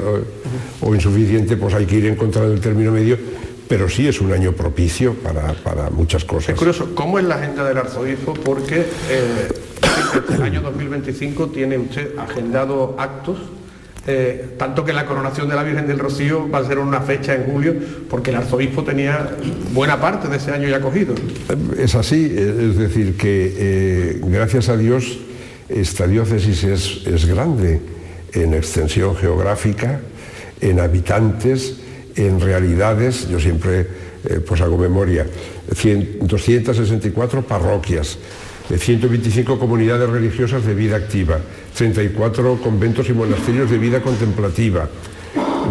[0.80, 3.18] o, insuficiente, pues hay que ir encontrando el término medio,
[3.66, 6.50] pero sí es un año propicio para, para muchas cosas.
[6.50, 8.34] Es curioso, ¿cómo es la agenda del arzobispo?
[8.34, 9.48] Porque eh,
[10.36, 13.38] el año 2025 tiene usted agendado actos,
[14.06, 17.34] eh, tanto que la coronación de la Virgen del Rocío va a ser una fecha
[17.34, 17.74] en julio,
[18.10, 19.30] porque el arzobispo tenía
[19.72, 21.14] buena parte de ese año ya cogido.
[21.78, 25.18] Es así, es decir, que eh, gracias a Dios
[25.68, 27.80] esta diócesis es, es grande
[28.32, 30.00] en extensión geográfica,
[30.60, 31.76] en habitantes,
[32.16, 33.28] en realidades.
[33.28, 33.86] Yo siempre
[34.24, 35.26] eh, pues hago memoria,
[35.74, 38.18] 100, 264 parroquias,
[38.68, 41.40] 125 comunidades religiosas de vida activa,
[41.76, 44.88] 34 conventos y monasterios de vida contemplativa,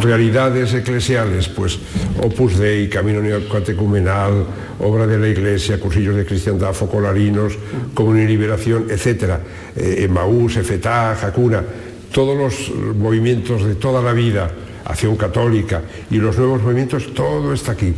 [0.02, 1.78] realidades eclesiales, pues
[2.24, 4.46] Opus Dei, Camino Neocatecumenal,
[4.80, 7.58] Obra de la Iglesia, Cursillos de Cristiandad, Focolarinos,
[7.94, 9.40] Comunión y Liberación, etc.
[9.76, 11.64] Eh, Emaús, Efetá, Jacuna,
[12.12, 14.50] todos los movimientos de toda la vida,
[14.86, 17.94] Acción Católica y los nuevos movimientos, todo está aquí.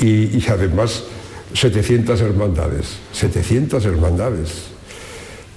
[0.00, 1.04] Y, y además
[1.54, 4.77] 700 hermandades, 700 hermandades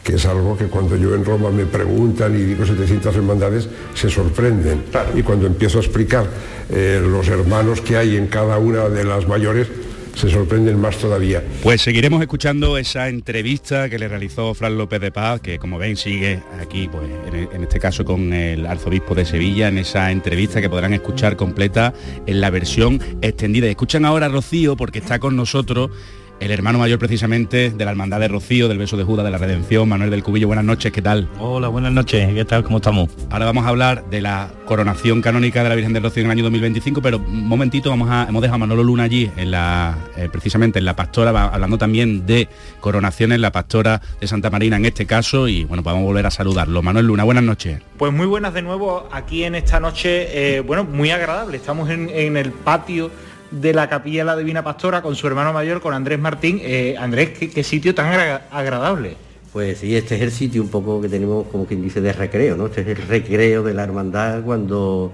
[0.03, 4.09] que es algo que cuando yo en Roma me preguntan y digo 700 hermandades, se
[4.09, 4.83] sorprenden.
[5.15, 6.25] Y cuando empiezo a explicar
[6.69, 9.67] eh, los hermanos que hay en cada una de las mayores,
[10.15, 11.43] se sorprenden más todavía.
[11.63, 15.95] Pues seguiremos escuchando esa entrevista que le realizó Fran López de Paz, que como ven
[15.95, 20.61] sigue aquí, pues en, en, este caso con el arzobispo de Sevilla, en esa entrevista
[20.61, 21.93] que podrán escuchar completa
[22.25, 23.67] en la versión extendida.
[23.67, 25.91] Escuchan ahora a Rocío porque está con nosotros
[26.41, 29.37] el hermano mayor precisamente de la Hermandad de Rocío, del Beso de Judas, de la
[29.37, 30.47] Redención, Manuel del Cubillo.
[30.47, 31.29] Buenas noches, ¿qué tal?
[31.37, 32.63] Hola, buenas noches, ¿qué tal?
[32.63, 33.11] ¿Cómo estamos?
[33.29, 36.31] Ahora vamos a hablar de la coronación canónica de la Virgen del Rocío en el
[36.31, 39.95] año 2025, pero un momentito vamos a, hemos dejado a Manolo Luna allí, en la,
[40.17, 42.49] eh, precisamente en la pastora, hablando también de
[42.79, 46.31] coronaciones, la pastora de Santa Marina en este caso, y bueno, vamos a volver a
[46.31, 46.81] saludarlo.
[46.81, 47.81] Manuel Luna, buenas noches.
[47.99, 51.57] Pues muy buenas de nuevo aquí en esta noche, eh, bueno, muy agradable.
[51.57, 53.11] Estamos en, en el patio
[53.51, 56.59] de la Capilla de la Divina Pastora con su hermano mayor, con Andrés Martín.
[56.61, 59.15] Eh, Andrés, ¿qué, ¿qué, sitio tan agra agradable.
[59.53, 62.55] Pues sí, este es el sitio un poco que tenemos, como quien dice, de recreo,
[62.55, 62.67] ¿no?
[62.67, 65.11] Este es el recreo de la hermandad cuando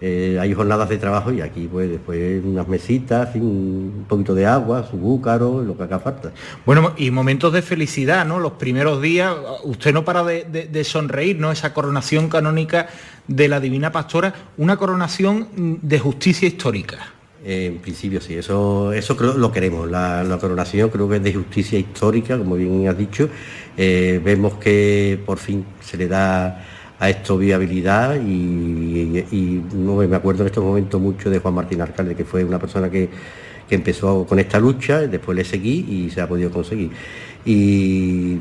[0.00, 4.86] eh, hay jornadas de trabajo y aquí pues después unas mesitas, un poquito de agua,
[4.88, 6.32] su búcaro, lo que haga falta.
[6.64, 8.38] Bueno, y momentos de felicidad, ¿no?
[8.38, 11.50] Los primeros días, usted no para de, de, de sonreír, ¿no?
[11.50, 12.86] Esa coronación canónica
[13.26, 15.48] de la Divina Pastora, una coronación
[15.82, 17.19] de justicia histórica.
[17.42, 19.90] En principio sí, eso, eso creo, lo queremos.
[19.90, 23.28] La, coronación creo que es de justicia histórica, como bien has dicho.
[23.76, 26.66] Eh, vemos que por fin se le da
[26.98, 32.14] a esto viabilidad y, no me acuerdo en estos momentos mucho de Juan Martín Alcalde,
[32.14, 33.08] que fue una persona que,
[33.66, 36.90] que empezó con esta lucha, después le seguí y se ha podido conseguir.
[37.44, 38.38] Y,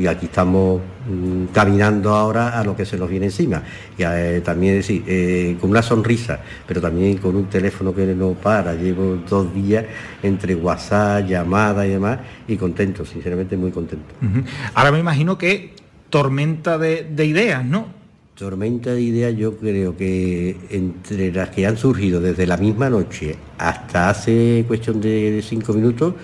[0.00, 3.62] y, aquí estamos mm, caminando ahora a lo que se nos viene encima.
[3.98, 8.32] Y eh, también decir, eh, con una sonrisa, pero también con un teléfono que no
[8.34, 8.74] para.
[8.74, 9.84] Llevo dos días
[10.22, 14.14] entre WhatsApp, llamadas y demás, y contento, sinceramente muy contento.
[14.22, 14.44] Uh -huh.
[14.74, 15.74] Ahora me imagino que
[16.08, 17.88] tormenta de, de ideas, ¿no?
[18.36, 23.36] Tormenta de ideas yo creo que entre las que han surgido desde la misma noche
[23.58, 26.14] hasta hace cuestión de cinco minutos,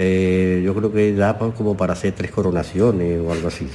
[0.00, 3.66] eh, yo creo que da como para hacer tres coronaciones o algo así.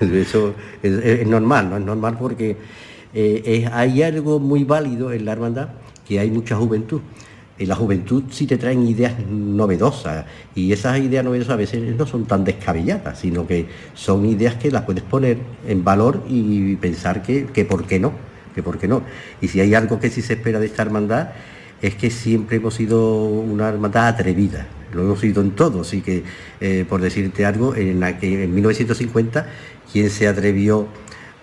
[0.00, 1.76] Eso es, normal, ¿no?
[1.76, 2.56] Es normal porque
[3.14, 5.68] eh, es, hay algo muy válido en la hermandad,
[6.06, 7.00] que hay mucha juventud.
[7.56, 12.04] En la juventud sí te traen ideas novedosas y esas ideas novedosas a veces no
[12.04, 15.38] son tan descabelladas, sino que son ideas que las puedes poner
[15.68, 18.12] en valor y pensar que, que por qué no,
[18.56, 19.02] que por qué no.
[19.40, 21.28] Y si hay algo que sí se espera de esta hermandad
[21.80, 24.66] es que siempre hemos sido una hermandad atrevida,
[24.96, 26.24] lo hemos sido en todo, así que
[26.60, 29.46] eh, por decirte algo, en, la que, en 1950,
[29.92, 30.88] ¿quién se atrevió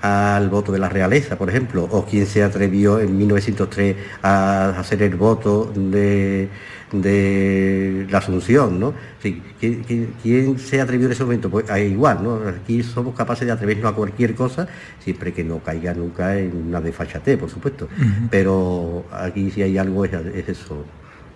[0.04, 5.02] al voto de la realeza, por ejemplo, o quién se atrevió en 1903 a hacer
[5.02, 6.50] el voto de,
[6.92, 8.94] de la Asunción, ¿no?
[9.22, 11.50] Sí, ¿quién, quién, quién, se atrevió en ese momento?
[11.50, 12.42] Pues igual, ¿no?
[12.50, 14.68] Aquí somos capaces de atrevernos a cualquier cosa,
[15.00, 17.88] siempre que no caiga nunca en una desfachatez, por supuesto.
[17.98, 18.28] Uh -huh.
[18.30, 20.84] Pero aquí si hay algo es, es eso,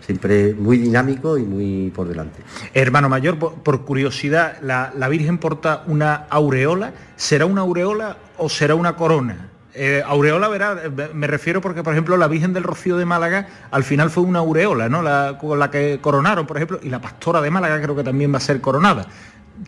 [0.08, 2.42] siempre muy dinámico y muy por delante.
[2.74, 8.48] Hermano mayor, por, por curiosidad, la, la, Virgen porta una aureola, ¿será una aureola o
[8.48, 9.50] será una corona?
[9.74, 10.82] Eh, aureola, verá,
[11.14, 14.40] me refiero porque, por ejemplo, la Virgen del Rocío de Málaga al final fue una
[14.40, 15.02] aureola, ¿no?
[15.02, 18.34] La, con la que coronaron, por ejemplo, y la Pastora de Málaga creo que también
[18.34, 19.06] va a ser coronada.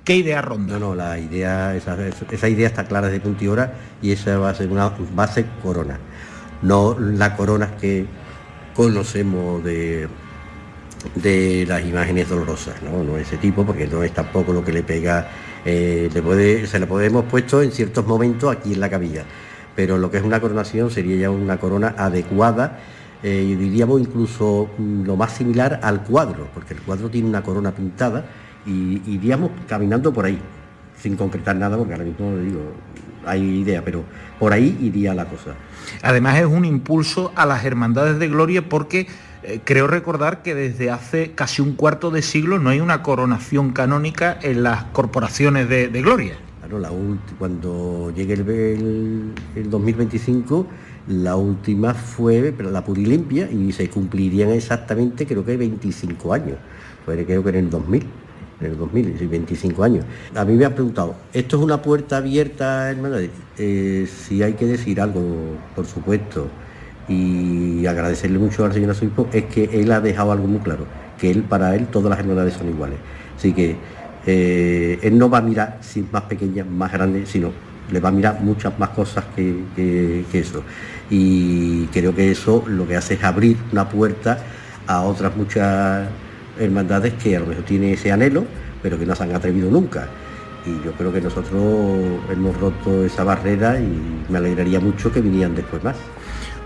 [0.06, 0.80] ¿Qué idea ronda?
[0.80, 1.98] No, no, la idea, esa,
[2.32, 5.46] esa idea está clara desde punto y hora y esa va a ser una base
[5.62, 6.00] corona.
[6.62, 8.06] No la corona que
[8.74, 10.08] conocemos de,
[11.16, 13.04] de las imágenes dolorosas, ¿no?
[13.04, 15.28] no ese tipo, porque no es tampoco lo que le pega,
[15.66, 19.24] eh, le puede, se la podemos puesto en ciertos momentos aquí en la cabilla,
[19.76, 22.80] pero lo que es una coronación sería ya una corona adecuada,
[23.24, 27.72] eh, diríamos incluso mm, lo más similar al cuadro, porque el cuadro tiene una corona
[27.72, 28.26] pintada
[28.66, 30.40] y iríamos caminando por ahí,
[30.98, 32.74] sin concretar nada, porque ahora mismo digo,
[33.26, 34.04] hay idea, pero
[34.38, 35.56] por ahí iría la cosa.
[36.02, 39.08] Además es un impulso a las hermandades de gloria porque
[39.44, 43.72] eh, creo recordar que desde hace casi un cuarto de siglo no hay una coronación
[43.72, 46.38] canónica en las corporaciones de, gloria.
[46.60, 46.92] Claro, la
[47.38, 50.68] cuando llegue el, el, el 2025
[51.08, 56.58] La última fue la Purilimpia y se cumplirían exactamente creo que 25 años.
[57.06, 58.06] Fue creo que en el 2000
[58.62, 60.06] en el 2000, 25 años.
[60.36, 63.20] A mí me ha preguntado, ¿esto es una puerta abierta, hermana?
[63.58, 65.22] Eh, si hay que decir algo,
[65.76, 66.48] por supuesto,
[67.10, 70.86] y agradecerle mucho al señor arzobispo, es que él ha dejado algo muy claro,
[71.20, 73.00] que él para él todas las hermandades son iguales.
[73.36, 73.76] Así que
[74.26, 77.52] eh, él no va a mirar si es más pequeña, más grande, sino
[77.92, 80.64] le va a mirar muchas más cosas que, eso.
[81.10, 84.38] Y creo que eso lo que hace es abrir una puerta
[84.86, 86.08] a otras muchas
[86.60, 88.46] hermandades que a lo mejor tienen ese anhelo,
[88.84, 90.08] pero que no se han atrevido nunca.
[90.66, 91.64] Y yo creo que nosotros
[92.32, 95.96] hemos roto esa barrera y me alegraría mucho que vinieran después más.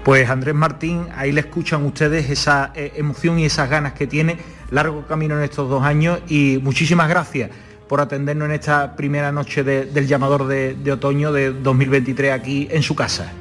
[0.03, 4.37] Pues Andrés Martín, ahí le escuchan ustedes esa eh, emoción y esas ganas que tiene,
[4.69, 7.49] largo camino en estos dos años y muchísimas gracias
[7.87, 12.95] por atendernos en esta primera noche del llamador de, otoño de 2023 aquí en su
[12.95, 13.31] casa.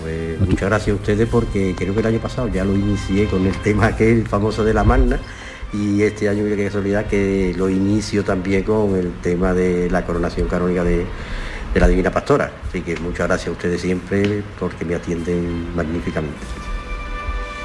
[0.00, 3.44] Pues muchas gracias a ustedes porque creo que el año pasado ya lo inicié con
[3.44, 5.18] el tema que el famoso de la magna
[5.72, 10.46] y este año qué casualidad que lo inicio también con el tema de la coronación
[10.46, 11.04] canónica de,
[11.72, 12.50] de la Divina Pastora.
[12.68, 16.38] Así que muchas gracias a ustedes siempre porque me atienden magníficamente.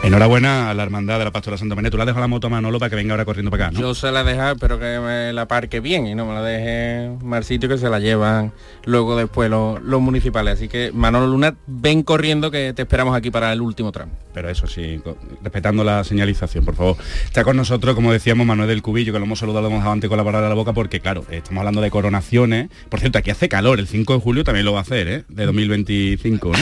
[0.04, 1.90] Enhorabuena a la hermandad de la Pastora Santa María.
[1.90, 3.80] Tú la dejas la moto a Manolo para que venga ahora corriendo para acá, ¿no?
[3.80, 7.18] Yo se la dejo, pero que me la parque bien y no me la deje
[7.24, 8.54] mal sitio que se la llevan
[8.86, 10.54] luego después los, municipales.
[10.54, 14.14] Así que Manolo Luna, ven corriendo que te esperamos aquí para el último tramo.
[14.34, 15.02] Pero eso sí,
[15.42, 16.96] respetando la señalización, por favor.
[17.26, 20.18] Está con nosotros, como decíamos, Manuel del Cubillo, que lo hemos saludado más antes con
[20.18, 22.70] la palabra de la boca, porque claro, estamos hablando de coronaciones.
[22.90, 25.24] Por cierto, aquí hace calor, el 5 de julio también lo va a hacer, ¿eh?
[25.28, 26.58] De 2025, ¿no?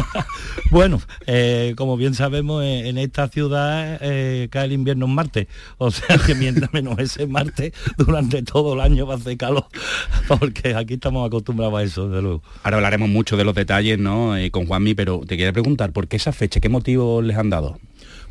[0.70, 5.48] bueno, eh, como bien sabemos, en esta ciudad eh, cae el invierno en Marte.
[5.78, 9.66] O sea que mientras menos ese Marte, durante todo el año va a hacer calor,
[10.28, 12.42] porque aquí estamos acostumbrados a eso, de luego.
[12.62, 14.36] Ahora hablaremos mucho de los detalles, ¿no?
[14.36, 16.60] Eh, con Juanmi, pero te quería preguntar, ¿por qué esa fecha?
[16.60, 17.78] ¿Qué motivos les han dado?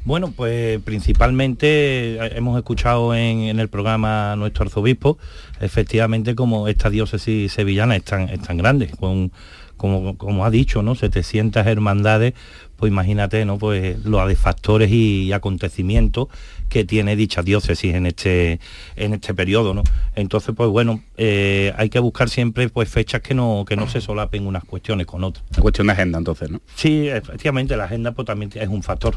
[0.05, 5.17] Bueno, pues principalmente eh, hemos escuchado en, el programa nuestro arzobispo,
[5.59, 9.31] efectivamente como esta diócesis sevillana es tan, es tan grande, con
[9.75, 10.95] como, como ha dicho, ¿no?
[10.95, 12.33] 700 hermandades,
[12.77, 13.57] pues imagínate, ¿no?
[13.57, 16.27] Pues los factores y acontecimientos
[16.69, 18.59] que tiene dicha diócesis en este,
[18.95, 19.83] en este periodo, ¿no?
[20.15, 24.01] Entonces, pues bueno, eh, hay que buscar siempre pues fechas que no, que no se
[24.01, 25.43] solapen unas cuestiones con otras.
[25.55, 26.61] La cuestión de agenda, entonces, ¿no?
[26.75, 29.15] Sí, efectivamente, la agenda pues también es un factor.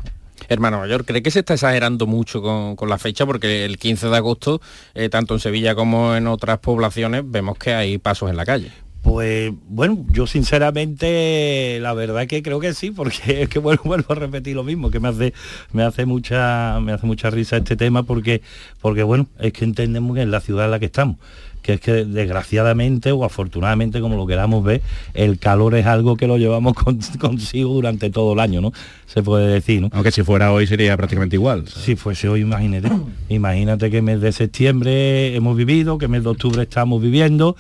[0.49, 3.27] Hermano Mayor, ¿cree que se está exagerando mucho con, la fecha?
[3.27, 4.61] Porque el 15 de agosto,
[4.95, 8.73] eh, tanto en Sevilla como en otras poblaciones, vemos que hay pasos en la calle.
[9.03, 14.13] Pues bueno, yo sinceramente la verdad que creo que sí, porque es que vuelvo, vuelvo
[14.13, 15.33] a repetir lo mismo, que me hace,
[15.73, 18.43] me hace mucha, me hace mucha risa este tema porque,
[18.81, 21.17] porque bueno, es que entendemos que es la ciudad en la que estamos
[21.63, 24.83] que es que desgraciadamente o afortunadamente, como lo queramos ver,
[25.15, 26.75] el calor es algo que lo llevamos
[27.19, 28.73] consigo durante todo el año, ¿no?
[29.07, 29.91] Se puede decir, ¿no?
[29.93, 31.67] Aunque si fuera hoy sería prácticamente igual.
[31.69, 32.91] Si fuese hoy, imagínate.
[33.29, 37.57] imagínate que mes de septiembre hemos vivido, que mes de octubre estamos viviendo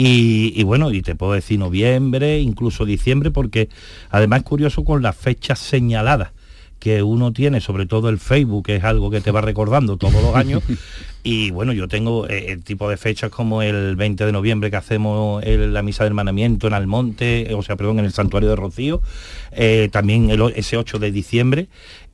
[0.00, 3.68] y, bueno, y te puedo decir noviembre, incluso diciembre, porque
[4.10, 6.30] además es curioso con las fechas señaladas
[6.78, 10.22] que uno tiene, sobre todo el Facebook, que es algo que te va recordando todos
[10.22, 10.62] los años.
[11.24, 14.76] y bueno, yo tengo eh, el tipo de fechas como el 20 de noviembre que
[14.76, 19.02] hacemos la misa de hermanamiento en Almonte, o sea, perdón, en el santuario de Rocío,
[19.50, 21.66] eh, también el, ese 8 de diciembre,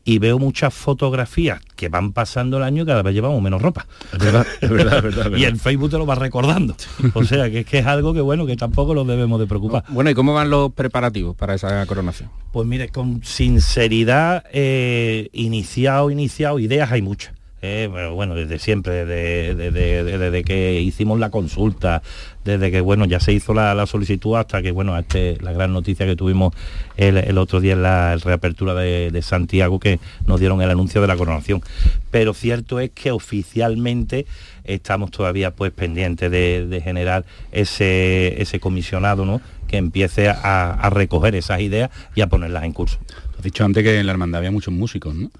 [0.04, 3.86] y veo muchas fotografías que van pasando el año y cada vez llevamos menos ropa.
[4.12, 6.76] Es verdad, es verdad, verdad, Y el Facebook te lo va recordando.
[7.14, 9.84] O sea, que es que es algo que bueno, que tampoco lo debemos de preocupar.
[9.88, 12.30] Bueno, ¿y cómo van los preparativos para esa coronación?
[12.52, 17.34] Pues mire, con sinceridad, eh, iniciado, iniciado, ideas hay muchas
[17.64, 22.02] eh, bueno, desde siempre, desde, que hicimos la consulta,
[22.44, 26.04] desde que bueno, ya se hizo la, solicitud hasta que bueno, este, la gran noticia
[26.04, 26.54] que tuvimos
[26.96, 31.16] el, otro día en la reapertura de, Santiago, que nos dieron el anuncio de la
[31.16, 31.62] coronación.
[32.10, 34.26] Pero cierto es que oficialmente
[34.64, 39.40] estamos todavía pues pendientes de, generar ese, ese comisionado, ¿no?
[39.66, 42.98] que empiece a, a recoger esas ideas y a ponerlas en curso.
[43.38, 45.30] Has dicho antes que en la hermandad había muchos músicos, ¿no?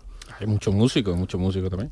[0.40, 1.90] Hay muchos músicos, muchos músicos también.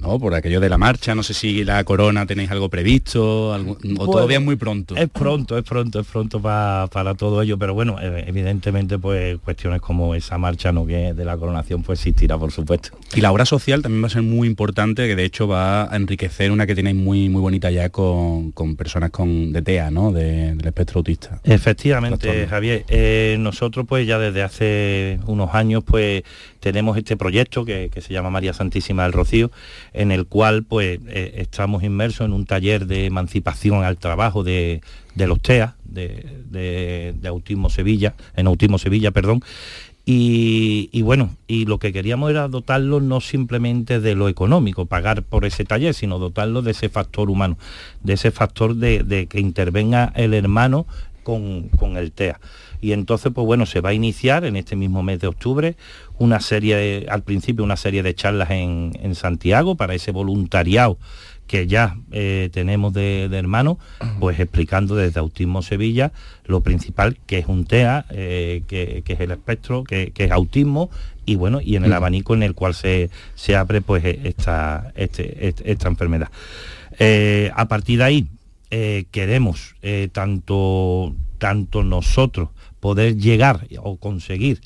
[0.00, 4.06] No, por aquello de la marcha, no sé si la corona tenéis algo previsto, o
[4.06, 4.94] todavía es muy pronto.
[4.94, 9.80] Es pronto, es pronto, es pronto para todo ello, pero bueno, eh, evidentemente pues cuestiones
[9.80, 12.90] como esa marcha no que de la coronación pues existirá, por supuesto.
[13.14, 15.96] Y la obra social también va a ser muy importante, que de hecho va a
[15.96, 20.12] enriquecer una que tenéis muy muy bonita ya con, personas con de TEA, ¿no?
[20.12, 21.40] del espectro autista.
[21.44, 22.84] Efectivamente, Javier.
[22.88, 26.22] Eh, nosotros pues ya desde hace unos años pues
[26.60, 29.50] tenemos este proyecto que, que se llama María Santísima del Rocío,
[29.92, 34.80] en el cual pues eh, estamos inmersos en un taller de emancipación al trabajo de,
[35.16, 39.42] los TEA, de, Autismo Sevilla, en Autismo Sevilla, perdón,
[40.10, 45.44] y, bueno, y lo que queríamos era dotarlo no simplemente de lo económico, pagar por
[45.44, 47.58] ese taller, sino dotarlo de ese factor humano,
[48.02, 50.86] de ese factor de, que intervenga el hermano
[51.24, 51.68] con,
[51.98, 52.40] el TEA.
[52.80, 55.76] Y entonces, pues bueno, se va a iniciar en este mismo mes de octubre
[56.18, 60.98] una serie, al principio una serie de charlas en, en Santiago para ese voluntariado
[61.48, 63.78] que ya eh, tenemos de, hermano,
[64.20, 66.12] pues explicando desde Autismo Sevilla
[66.44, 70.90] lo principal, que es un TEA, eh, que, es el espectro, que, es autismo,
[71.24, 75.48] y bueno, y en el abanico en el cual se, se abre pues esta, este,
[75.48, 76.28] este, esta enfermedad.
[76.98, 78.26] Eh, a partir de ahí,
[79.10, 79.74] queremos
[80.12, 82.50] tanto, tanto nosotros
[82.80, 84.60] poder llegar o conseguir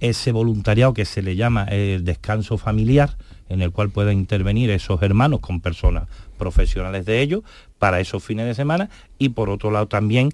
[0.00, 3.16] ese voluntariado que se le llama el descanso familiar,
[3.48, 7.42] en el cual puedan intervenir esos hermanos con personas profesionales de ellos
[7.78, 8.90] para esos fines de semana.
[9.18, 10.30] Y por otro lado también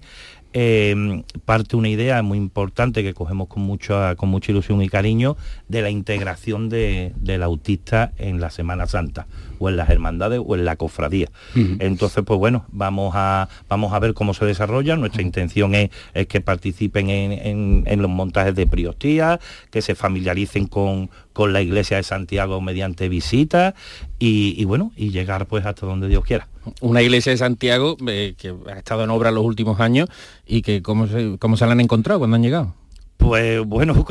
[0.53, 5.35] eh, parte una idea muy importante que cogemos con mucha, con mucha ilusión y cariño
[5.67, 9.27] de la integración del autista en la Semana Santa
[9.63, 11.29] o en las hermandades o en la cofradía.
[11.55, 14.97] Entonces, pues bueno, vamos a, vamos a ver cómo se desarrolla.
[14.97, 15.89] Nuestra intención es,
[16.27, 19.39] que participen en, los montajes de priostía,
[19.71, 23.73] que se familiaricen con, con la iglesia de Santiago mediante visitas
[24.19, 26.47] y, bueno, y llegar pues hasta donde Dios quiera.
[26.81, 30.09] Una iglesia de Santiago eh, que ha estado en obra los últimos años
[30.45, 32.73] y que cómo se, cómo se la han encontrado cuando han llegado.
[33.17, 34.05] Pues bueno,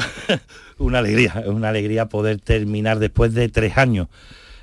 [0.78, 4.08] una alegría, una alegría poder terminar después de tres años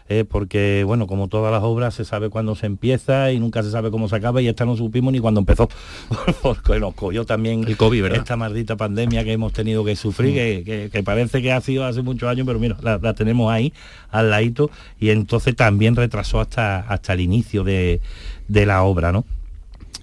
[0.09, 0.25] ¿eh?
[0.25, 3.91] porque bueno, como todas las obras se sabe cuándo se empieza y nunca se sabe
[3.91, 5.69] cómo se acaba y esta no supimos ni cuándo empezó,
[6.41, 10.91] porque nos cogió también el COVID, esta maldita pandemia que hemos tenido que sufrir, mm.
[10.91, 13.71] que, parece que ha sido hace muchos años, pero mira, la, tenemos ahí
[14.09, 18.01] al ladito y entonces también retrasó hasta, hasta el inicio de,
[18.47, 19.25] la obra, ¿no?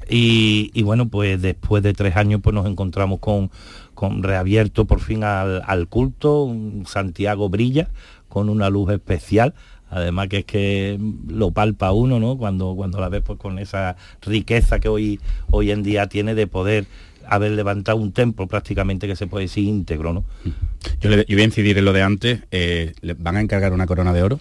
[0.09, 3.51] Y, bueno, pues después de tres años pues nos encontramos con,
[3.95, 6.55] con reabierto por fin al, al culto,
[6.87, 7.89] Santiago brilla
[8.29, 9.55] con una luz especial
[9.91, 12.37] además que es que lo palpa uno, ¿no?
[12.37, 15.21] Cuando, cuando la ves pues, con esa riqueza que hoy,
[15.51, 16.87] hoy en día tiene de poder
[17.29, 20.25] haber levantado un templo prácticamente que se puede decir íntegro, ¿no?
[21.01, 24.13] Yo, le, voy a incidir en lo de antes, eh, ¿van a encargar una corona
[24.13, 24.41] de oro?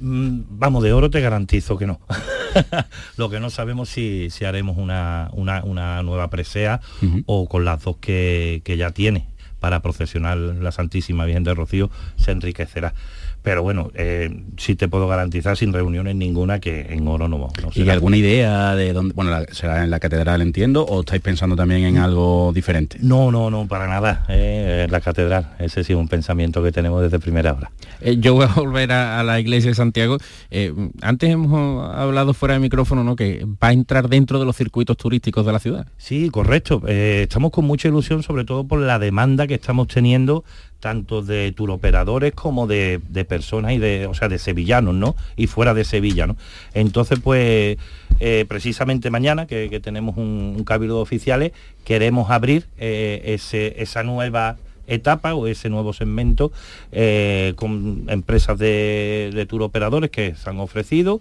[0.00, 2.00] Mm, vamos, de oro te garantizo que no.
[3.16, 6.80] lo que no sabemos si, si haremos una, una, nueva presea
[7.26, 9.26] o con las dos que, que ya tiene
[9.60, 12.94] para procesionar la Santísima Virgen de Rocío se enriquecerá
[13.42, 17.70] pero bueno, eh, sí te puedo garantizar sin reuniones ninguna que en oro no, no
[17.74, 21.84] ¿Y alguna idea de dónde, bueno, será en la catedral entiendo, o estáis pensando también
[21.84, 22.98] en algo diferente?
[23.00, 27.02] No, no, no, para nada, eh, la catedral, ese sí es un pensamiento que tenemos
[27.02, 27.70] desde primera hora.
[28.00, 30.18] Eh, yo voy a volver a, la iglesia de Santiago.
[30.50, 30.72] Eh,
[31.02, 33.16] antes hemos hablado fuera de micrófono, ¿no?
[33.16, 35.86] Que va a entrar dentro de los circuitos turísticos de la ciudad.
[35.96, 36.82] Sí, correcto.
[36.86, 40.44] estamos con mucha ilusión, sobre todo por la demanda que estamos teniendo
[40.80, 45.16] tanto de turoperadores como de, personas y de, o sea, de sevillanos, ¿no?
[45.36, 46.36] Y fuera de Sevilla, ¿no?
[46.74, 47.78] Entonces, pues,
[48.20, 51.52] eh, precisamente mañana, que, tenemos un, cabildo de oficiales,
[51.84, 54.56] queremos abrir eh, ese, esa nueva
[54.86, 56.50] etapa o ese nuevo segmento
[56.92, 61.20] eh, con empresas de, de turoperadores que se han ofrecido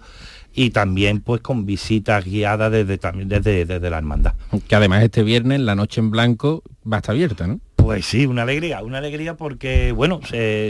[0.57, 4.33] y también pues con visitas guiadas desde, desde, desde la hermandad.
[4.67, 7.59] Que además este viernes la noche en blanco va a estar abierta, ¿no?
[7.87, 10.19] Pues sí, una alegría, una alegría porque, bueno,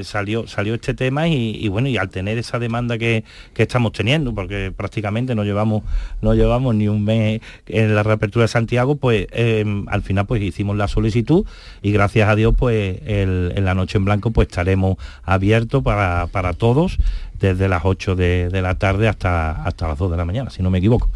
[0.04, 3.24] salió, salió este tema y, bueno, y al tener esa demanda que,
[3.56, 5.82] estamos teniendo, porque prácticamente no llevamos,
[6.22, 10.44] no llevamos ni un mes en la reapertura de Santiago, pues em, al final pues
[10.44, 11.44] hicimos la solicitud
[11.82, 17.00] y gracias a Dios pues en la noche en blanco pues estaremos abiertos para, todos
[17.40, 20.62] desde las 8 de, de, la tarde hasta, hasta las 2 de la mañana, si
[20.62, 21.10] no me equivoco.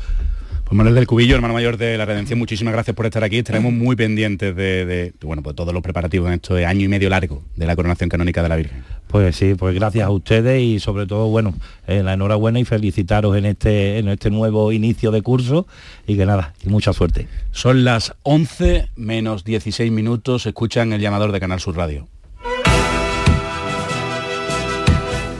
[0.72, 3.40] Pues Manuel del Cubillo, hermano mayor de la Redención, muchísimas gracias por estar aquí.
[3.40, 7.44] Estaremos muy pendientes de, bueno, pues todos los preparativos en este año y medio largo
[7.58, 8.82] de la coronación canónica de la Virgen.
[9.08, 11.54] Pues sí, pues gracias a ustedes y sobre todo, bueno,
[11.88, 15.68] eh, la enhorabuena y felicitaros en este, en este nuevo inicio de curso
[16.08, 17.28] y que nada, y mucha suerte.
[17.52, 22.08] Son las 11 menos 16 minutos, escuchan el llamador de Canal Sur Radio.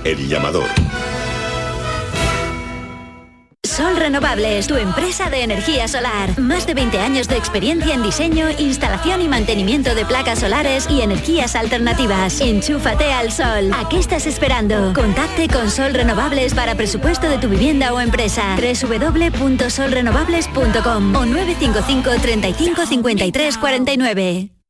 [0.04, 0.66] El llamador.
[3.82, 6.38] Sol Renovables, tu empresa de energía solar.
[6.40, 11.02] Más de 20 años de experiencia en diseño, instalación y mantenimiento de placas solares y
[11.02, 12.42] energías alternativas.
[12.42, 13.72] Enchúfate al sol.
[13.74, 14.92] ¿A qué estás esperando?
[14.94, 18.56] Contacte con Sol Renovables para presupuesto de tu vivienda o empresa.
[18.56, 24.61] www.solrenovables.com o 955 35 53 49.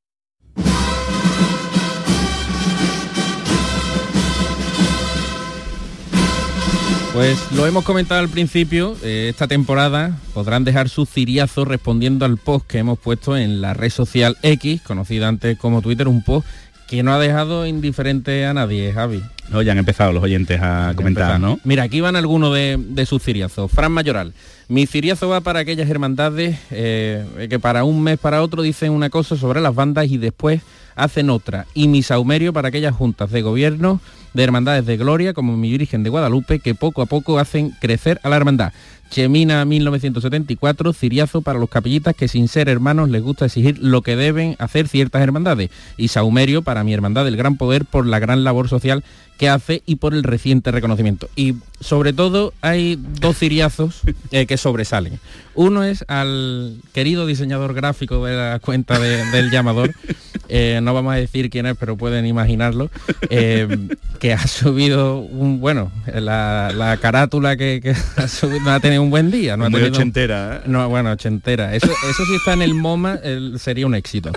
[7.14, 12.38] Pues lo hemos comentado al principio, eh, esta temporada podrán dejar sus ciriazos respondiendo al
[12.38, 16.48] post que hemos puesto en la red social X, conocida antes como Twitter, un post
[16.88, 19.22] que no ha dejado indiferente a nadie, Javi.
[19.50, 21.60] No, ya han empezado los oyentes a comentar, ¿no?
[21.66, 23.70] Mira, aquí van algunos de, de sus ciriazos.
[23.70, 24.34] Fran Mayoral.
[24.70, 29.10] Mi ciriazo va para aquellas hermandades eh, que para un mes para otro dicen una
[29.10, 30.62] cosa sobre las bandas y después
[30.96, 31.66] hacen otra.
[31.74, 34.00] Y mi saumerio para aquellas juntas de gobierno
[34.34, 38.20] de hermandades de gloria como mi Virgen de Guadalupe que poco a poco hacen crecer
[38.24, 38.72] a la hermandad.
[39.10, 44.16] Chemina 1974, ciriazo para los capillitas que sin ser hermanos les gusta exigir lo que
[44.16, 45.70] deben hacer ciertas hermandades.
[45.98, 49.04] Y saumerio para mi hermandad del gran poder por la gran labor social
[49.38, 51.28] que hace y por el reciente reconocimiento.
[51.36, 54.00] Y sobre todo hay dos ciriazos
[54.32, 55.20] eh, que sobresalen.
[55.56, 59.94] Uno es al querido diseñador gráfico de la cuenta de- del llamador,
[60.54, 62.92] eh, no vamos a decir quién es, pero pueden imaginarlo,
[63.30, 63.68] eh,
[64.20, 69.02] que ha subido un, bueno, la, la carátula que, que ha subido, no ha tenido
[69.02, 69.56] un buen día.
[69.56, 70.62] No ha tenido- ochentera, ¿eh?
[70.68, 71.74] no, bueno, ochentera.
[71.74, 74.32] Eso, eso sí está en el MoMA, el- sería un éxito.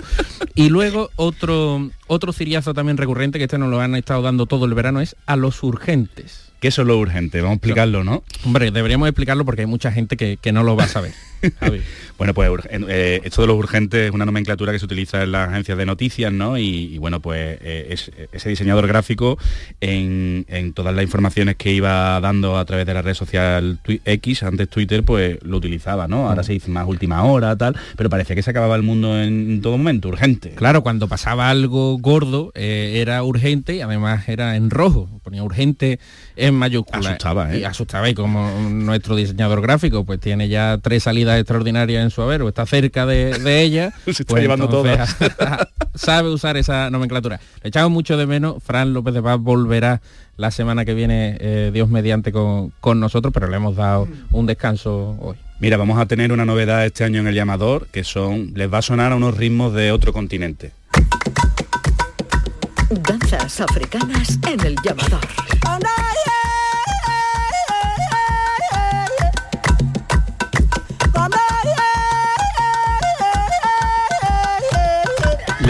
[0.55, 4.65] Y luego otro, otro ciriazo también recurrente, que este nos lo han estado dando todo
[4.65, 6.43] el verano, es a los urgentes.
[6.61, 7.41] ¿Qué es lo urgente?
[7.41, 8.23] Vamos a explicarlo, ¿no?
[8.45, 11.11] Hombre, deberíamos explicarlo porque hay mucha gente que, que no lo va a saber.
[11.59, 11.81] Javi.
[12.17, 15.49] Bueno, pues eh, esto de los urgentes es una nomenclatura que se utiliza en las
[15.49, 16.57] agencias de noticias, ¿no?
[16.57, 19.37] Y, y bueno, pues eh, es- ese diseñador gráfico
[19.81, 24.43] en, en todas las informaciones que iba dando a través de la red social X,
[24.43, 26.29] antes Twitter, pues lo utilizaba, ¿no?
[26.29, 29.59] Ahora se dice más última hora, tal, pero parecía que se acababa el mundo en
[29.61, 30.51] todo momento, urgente.
[30.51, 35.99] Claro, cuando pasaba algo gordo eh, era urgente y además era en rojo, ponía urgente
[36.37, 37.09] en mayúscula.
[37.09, 37.59] Asustaba, ¿eh?
[37.59, 42.21] Y asustaba y como nuestro diseñador gráfico pues tiene ya tres salidas extraordinarias en su
[42.21, 45.15] haber o está cerca de, de ella, Se está pues llevando entonces
[45.95, 47.39] sabe usar esa nomenclatura.
[47.63, 50.01] Le echamos mucho de menos, Fran López de Paz volverá
[50.37, 54.45] la semana que viene, eh, Dios mediante, con, con nosotros, pero le hemos dado un
[54.45, 55.37] descanso hoy.
[55.59, 58.79] Mira, vamos a tener una novedad este año en el llamador, que son, les va
[58.79, 60.73] a sonar a unos ritmos de otro continente.
[62.89, 65.21] Danzas africanas en el llamador.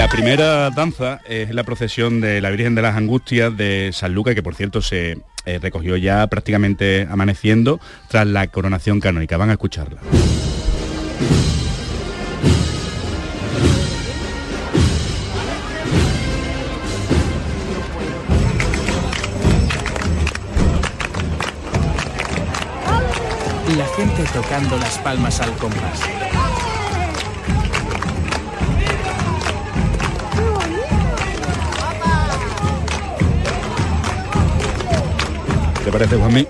[0.05, 4.35] La primera danza es la procesión de la Virgen de las Angustias de San Lucas,
[4.35, 9.35] que por cierto se eh, recogió ya prácticamente amaneciendo tras la coronación canónica.
[9.35, 10.01] Van a escucharla.
[23.75, 25.99] La gente tocando las palmas al compás.
[35.85, 36.47] ¿Te parece, Juanmi?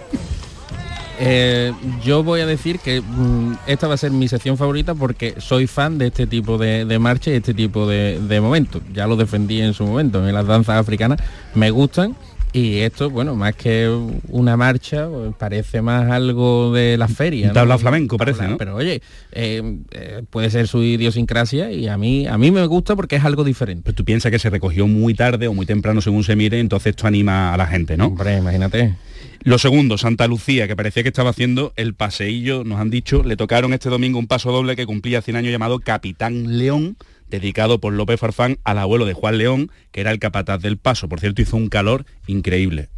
[1.20, 5.36] Eh, yo voy a decir que mm, esta va a ser mi sección favorita porque
[5.40, 8.82] soy fan de este tipo de, de marcha y este tipo de, de momentos.
[8.94, 10.22] Ya lo defendí en su momento.
[10.22, 11.20] Mí las danzas africanas
[11.54, 12.16] me gustan
[12.56, 13.90] y esto, bueno, más que
[14.30, 17.50] una marcha, pues, parece más algo de la feria.
[17.50, 18.56] Un tablao flamenco, parece, ¿no?
[18.56, 19.02] Pero oye,
[19.34, 23.26] eh, eh, puede ser su idiosincrasia y a mí, a mí me gusta porque es
[23.26, 23.82] algo diferente.
[23.84, 26.92] Pero tú piensas que se recogió muy tarde o muy temprano según se mire, entonces
[26.92, 28.08] esto anima a la gente, ¿no?
[28.08, 28.96] Hombre, imagínate.
[29.44, 33.36] Lo segundo, Santa Lucía, que parecía que estaba haciendo el paseillo, nos han dicho, le
[33.36, 36.96] tocaron este domingo un paso doble que cumplía 100 años llamado Capitán León,
[37.30, 41.10] dedicado por López Farfán al abuelo de Juan León, que era el capataz del paso.
[41.10, 42.90] Por cierto, hizo un calor increíble.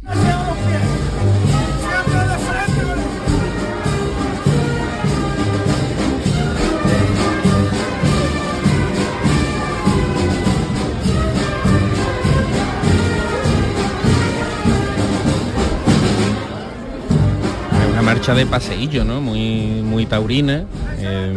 [18.14, 19.20] Marcha de paseillo, ¿no?
[19.20, 20.64] Muy, muy taurina,
[20.98, 21.36] eh,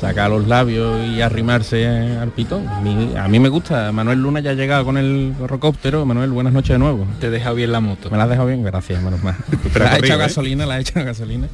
[0.00, 2.68] sacar los labios y arrimarse al pitón.
[2.84, 3.90] Mi- a mí me gusta.
[3.90, 6.06] Manuel Luna ya ha llegado con el rocóptero.
[6.06, 7.04] Manuel, buenas noches de nuevo.
[7.18, 8.10] Te deja bien la moto.
[8.10, 8.62] ¿Me la has dejado bien?
[8.62, 9.34] Gracias, menos mal.
[9.72, 10.16] Pero la ha hecho ¿eh?
[10.16, 11.48] gasolina, la ha hecho gasolina.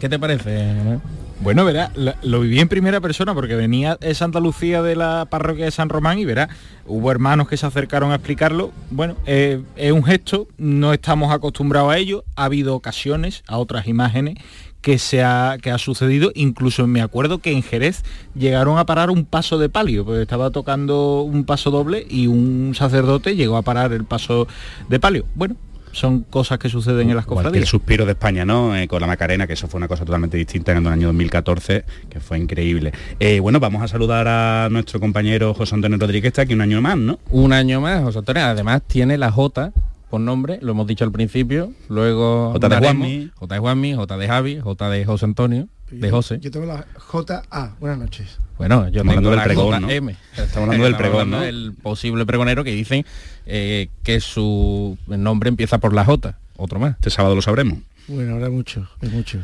[0.00, 0.72] ¿Qué te parece?
[0.78, 1.00] Manuel?
[1.40, 5.66] Bueno, verá, lo viví en primera persona porque venía de Santa Lucía de la parroquia
[5.66, 6.48] de San Román y verá,
[6.86, 8.72] hubo hermanos que se acercaron a explicarlo.
[8.90, 13.86] Bueno, eh, es un gesto, no estamos acostumbrados a ello, ha habido ocasiones, a otras
[13.86, 14.38] imágenes
[14.80, 19.10] que se ha, que ha sucedido, incluso me acuerdo que en Jerez llegaron a parar
[19.10, 23.62] un paso de palio, porque estaba tocando un paso doble y un sacerdote llegó a
[23.62, 24.46] parar el paso
[24.88, 25.26] de palio.
[25.34, 25.56] Bueno,
[25.96, 27.68] son cosas que suceden en las que el cofradías.
[27.68, 28.76] suspiro de España, ¿no?
[28.76, 31.84] Eh, con la Macarena, que eso fue una cosa totalmente distinta en el año 2014,
[32.10, 32.92] que fue increíble.
[33.18, 36.60] Eh, bueno, vamos a saludar a nuestro compañero José Antonio Rodríguez, que está aquí un
[36.60, 37.18] año más, ¿no?
[37.30, 38.44] Un año más, José Antonio.
[38.44, 39.72] Además tiene la J
[40.10, 42.76] por nombre, lo hemos dicho al principio, luego J de.
[42.76, 43.30] Juanmi.
[43.34, 46.38] J de Juanmi, J de Javi, J de José Antonio, de José.
[46.40, 47.74] Yo tengo la JA.
[47.80, 48.38] Buenas noches.
[48.58, 49.88] Bueno, yo Estamos hablando del la pregón, ¿no?
[49.88, 50.08] JM.
[50.36, 51.42] Estamos hablando del pregón, hablando ¿no?
[51.44, 53.04] del posible pregonero que dicen
[53.46, 56.38] eh, que su nombre empieza por la J.
[56.56, 56.92] Otro más.
[56.92, 57.78] Este sábado lo sabremos.
[58.08, 59.40] Bueno, habrá mucho, es mucho.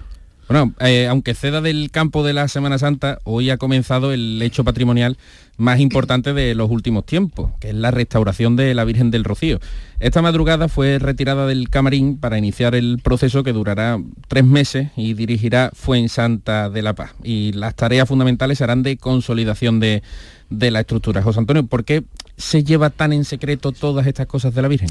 [0.52, 4.64] Bueno, eh, aunque ceda del campo de la Semana Santa, hoy ha comenzado el hecho
[4.64, 5.16] patrimonial
[5.56, 9.60] más importante de los últimos tiempos, que es la restauración de la Virgen del Rocío.
[9.98, 13.98] Esta madrugada fue retirada del camarín para iniciar el proceso que durará
[14.28, 17.14] tres meses y dirigirá Fuensanta de la Paz.
[17.24, 20.02] Y las tareas fundamentales serán de consolidación de,
[20.50, 21.22] de la estructura.
[21.22, 22.04] José Antonio, ¿por qué
[22.36, 24.90] se lleva tan en secreto todas estas cosas de la Virgen?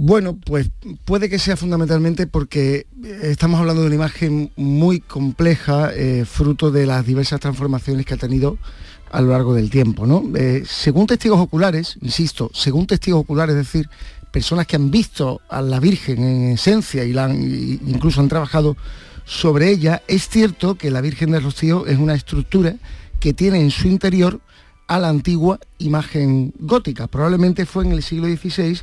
[0.00, 0.70] Bueno, pues
[1.04, 6.70] puede que sea fundamentalmente porque eh, estamos hablando de una imagen muy compleja, eh, fruto
[6.70, 8.58] de las diversas transformaciones que ha tenido
[9.10, 10.06] a lo largo del tiempo.
[10.06, 10.22] ¿no?
[10.36, 13.88] Eh, según testigos oculares, insisto, según testigos oculares, es decir,
[14.30, 17.42] personas que han visto a la Virgen en esencia y han-
[17.88, 18.76] incluso han trabajado
[19.24, 22.76] sobre ella, es cierto que la Virgen del Rocío es una estructura
[23.18, 24.40] que tiene en su interior
[24.88, 27.06] a la antigua imagen gótica.
[27.06, 28.80] Probablemente fue en el siglo XVI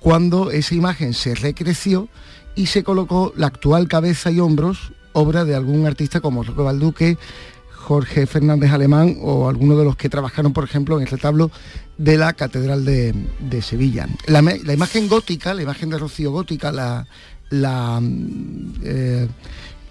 [0.00, 2.08] cuando esa imagen se recreció
[2.54, 7.18] y se colocó la actual cabeza y hombros, obra de algún artista como Roque Balduque,
[7.70, 11.50] Jorge Fernández Alemán o alguno de los que trabajaron, por ejemplo, en el retablo
[11.96, 14.08] de la Catedral de, Sevilla.
[14.26, 14.40] La
[14.72, 17.06] imagen gótica, la imagen de Rocío gótica, la,
[17.50, 19.28] la, mm, eh,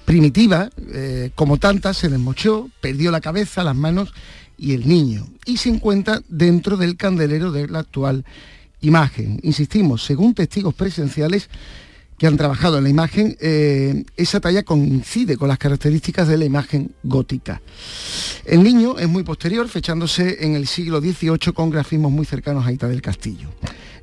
[0.06, 4.14] primitiva, eh, como tantas, se desmochó, perdió la cabeza, las manos
[4.58, 5.28] y el niño.
[5.46, 8.26] Y se encuentra dentro del candelero de la actual
[8.82, 9.40] imagen.
[9.44, 11.50] Insistimos, según testigos presenciales
[12.18, 16.46] que han trabajado en la imagen, eh, esa talla coincide con las características de la
[16.46, 17.62] imagen gótica.
[18.44, 22.72] El niño es muy posterior, fechándose en el siglo XVIII con grafismos muy cercanos a
[22.72, 23.50] Ita del Castillo.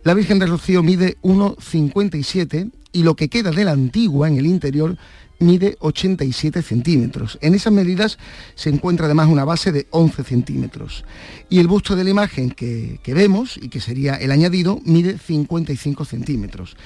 [0.04, 4.46] La Virgen del Rocío mide 1,57 y lo que queda de la antigua en el
[4.46, 4.96] interior
[5.44, 7.38] mide 87 centímetros.
[7.40, 8.18] En esas medidas
[8.54, 11.04] se encuentra además una base de 11 centímetros.
[11.48, 15.18] Y el busto de la imagen que, que vemos, y que sería el añadido, mide
[15.18, 16.76] 55 centímetros.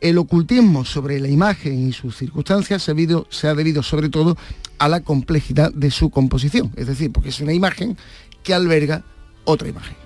[0.00, 4.08] El ocultismo sobre la imagen y sus circunstancias se ha, debido, se ha debido sobre
[4.08, 4.36] todo
[4.78, 7.96] a la complejidad de su composición, es decir, porque es una imagen
[8.42, 9.04] que alberga
[9.44, 9.96] otra imagen.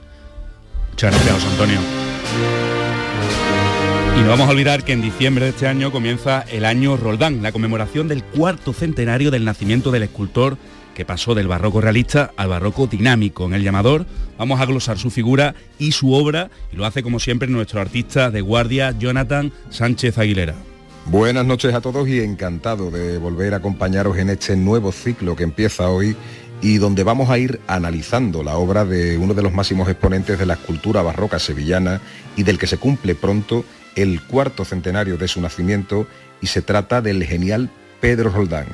[0.91, 2.80] Muchas gracias, Antonio.
[4.21, 7.43] Y no vamos a olvidar que en diciembre de este año comienza el año Roldán,
[7.43, 10.59] la conmemoración del cuarto centenario del nacimiento del escultor
[10.95, 13.47] que pasó del barroco realista al barroco dinámico.
[13.47, 14.05] En el llamador
[14.37, 18.31] vamos a glosar su figura y su obra y lo hace como siempre nuestro artista
[18.31, 20.55] de guardia, Jonathan Sánchez Aguilera.
[21.07, 25.45] Buenas noches a todos y encantado de volver a acompañaros en este nuevo ciclo que
[25.45, 26.15] empieza hoy
[26.61, 30.45] y donde vamos a ir analizando la obra de uno de los máximos exponentes de
[30.45, 32.03] la escultura barroca sevillana
[32.37, 33.65] y del que se cumple pronto
[33.97, 36.07] el cuarto centenario de su nacimiento
[36.41, 37.71] y se trata del genial
[38.01, 38.67] Pedro Roldán.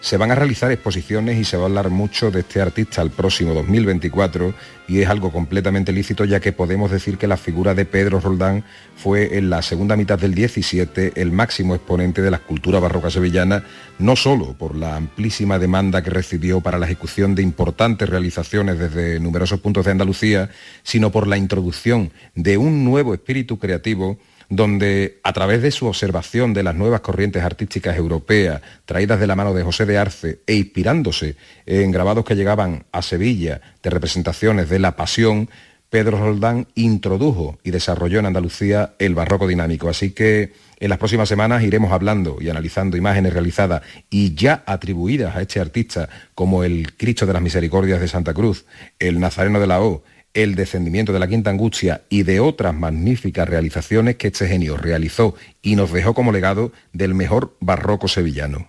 [0.00, 3.10] Se van a realizar exposiciones y se va a hablar mucho de este artista el
[3.10, 4.52] próximo 2024
[4.88, 8.64] y es algo completamente lícito ya que podemos decir que la figura de Pedro Roldán
[8.96, 13.62] fue en la segunda mitad del 17 el máximo exponente de la escultura barroca sevillana,
[14.00, 19.20] no solo por la amplísima demanda que recibió para la ejecución de importantes realizaciones desde
[19.20, 20.50] numerosos puntos de Andalucía,
[20.82, 24.18] sino por la introducción de un nuevo espíritu creativo
[24.56, 29.34] donde a través de su observación de las nuevas corrientes artísticas europeas traídas de la
[29.34, 34.68] mano de José de Arce e inspirándose en grabados que llegaban a Sevilla de representaciones
[34.68, 35.48] de la pasión,
[35.88, 39.88] Pedro Roldán introdujo y desarrolló en Andalucía el barroco dinámico.
[39.88, 43.80] Así que en las próximas semanas iremos hablando y analizando imágenes realizadas
[44.10, 48.66] y ya atribuidas a este artista como el Cristo de las Misericordias de Santa Cruz,
[48.98, 50.02] el Nazareno de la O,
[50.34, 55.34] el descendimiento de la Quinta Angustia y de otras magníficas realizaciones que este genio realizó
[55.60, 58.68] y nos dejó como legado del mejor barroco sevillano.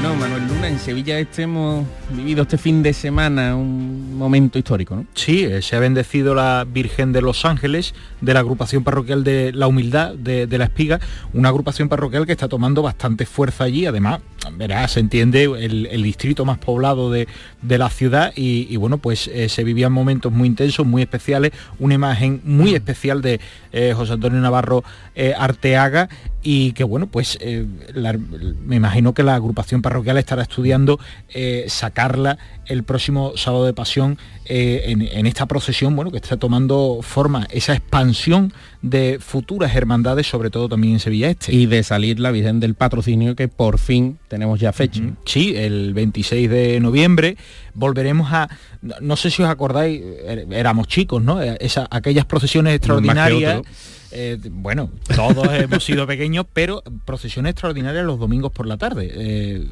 [0.00, 4.96] Bueno, Manuel Luna, en Sevilla este hemos vivido este fin de semana un momento histórico,
[4.96, 5.04] ¿no?
[5.12, 7.92] Sí, eh, se ha bendecido la Virgen de los Ángeles
[8.22, 11.00] de la agrupación parroquial de la Humildad de, la Espiga,
[11.34, 14.20] una agrupación parroquial que está tomando bastante fuerza allí, además,
[14.52, 17.28] verás, se entiende el, distrito más poblado de,
[17.60, 21.92] de la ciudad y, bueno, pues eh, se vivían momentos muy intensos, muy especiales, una
[21.92, 23.38] imagen muy especial de
[23.72, 24.82] eh, José Antonio Navarro
[25.36, 26.08] Arteaga
[26.42, 28.16] y que bueno, pues eh, la-
[28.64, 30.98] me imagino que la agrupación parroquial estará estudiando
[31.34, 34.16] eh, sacarla el próximo sábado de pasión
[34.46, 40.26] eh, en, en esta procesión, bueno, que está tomando forma esa expansión de futuras hermandades,
[40.28, 41.54] sobre todo también en Sevilla Este.
[41.54, 45.02] Y de salir la Virgen del Patrocinio, que por fin tenemos ya fecha.
[45.26, 47.36] Sí, el 26 de noviembre
[47.74, 48.48] volveremos a,
[49.00, 51.42] no- sé si os acordáis, er- éramos chicos, ¿no?
[51.42, 53.60] Esa, aquellas procesiones extraordinarias.
[54.12, 59.10] Eh, bueno, todos hemos sido pequeños, pero procesiones extraordinarias los domingos por la tarde.
[59.14, 59.66] eh,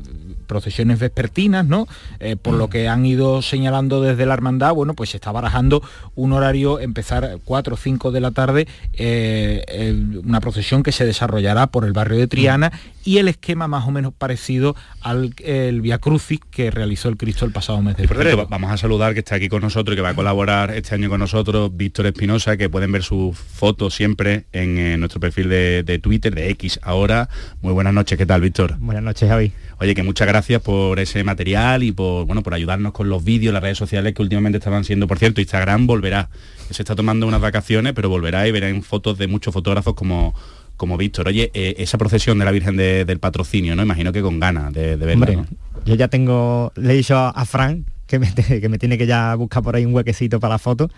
[0.48, 1.86] procesiones vespertinas, ¿no?
[2.18, 5.80] Eh, por lo que han ido señalando desde la hermandad, bueno, pues se está barajando
[6.16, 9.94] un horario, empezar 4 o 5 de la tarde, eh,
[10.24, 12.72] una procesión que se desarrollará por el barrio de Triana
[13.04, 17.44] y el esquema más o menos parecido al el Via Crucis que realizó el Cristo
[17.44, 18.36] el pasado mes de febrero.
[18.38, 20.94] va- vamos a saludar que está aquí con nosotros y que va a colaborar este
[20.94, 25.48] año con nosotros Víctor Espinosa, que pueden ver sus fotos siempre en eh, nuestro perfil
[25.48, 27.28] de, de Twitter, de X ahora.
[27.62, 28.76] Muy buenas noches, ¿qué tal, Víctor?
[28.78, 29.52] Buenas noches, Javi.
[29.80, 33.52] Oye, que muchas gracias por ese material y por bueno por ayudarnos con los vídeos,
[33.54, 36.28] las redes sociales que últimamente estaban siendo, por cierto, Instagram volverá.
[36.70, 40.34] Se está tomando unas vacaciones, pero volverá y verá en fotos de muchos fotógrafos como
[40.76, 41.26] como Víctor.
[41.26, 43.82] Oye, eh, esa procesión de la Virgen de- del Patrocinio, ¿no?
[43.82, 45.26] Imagino que con ganas de, de verla.
[45.26, 45.46] Hombre, ¿no?
[45.84, 48.96] yo ya tengo, le he dicho a, a Fran que me, te- que me tiene
[48.96, 50.88] que ya buscar por ahí un huequecito para la foto,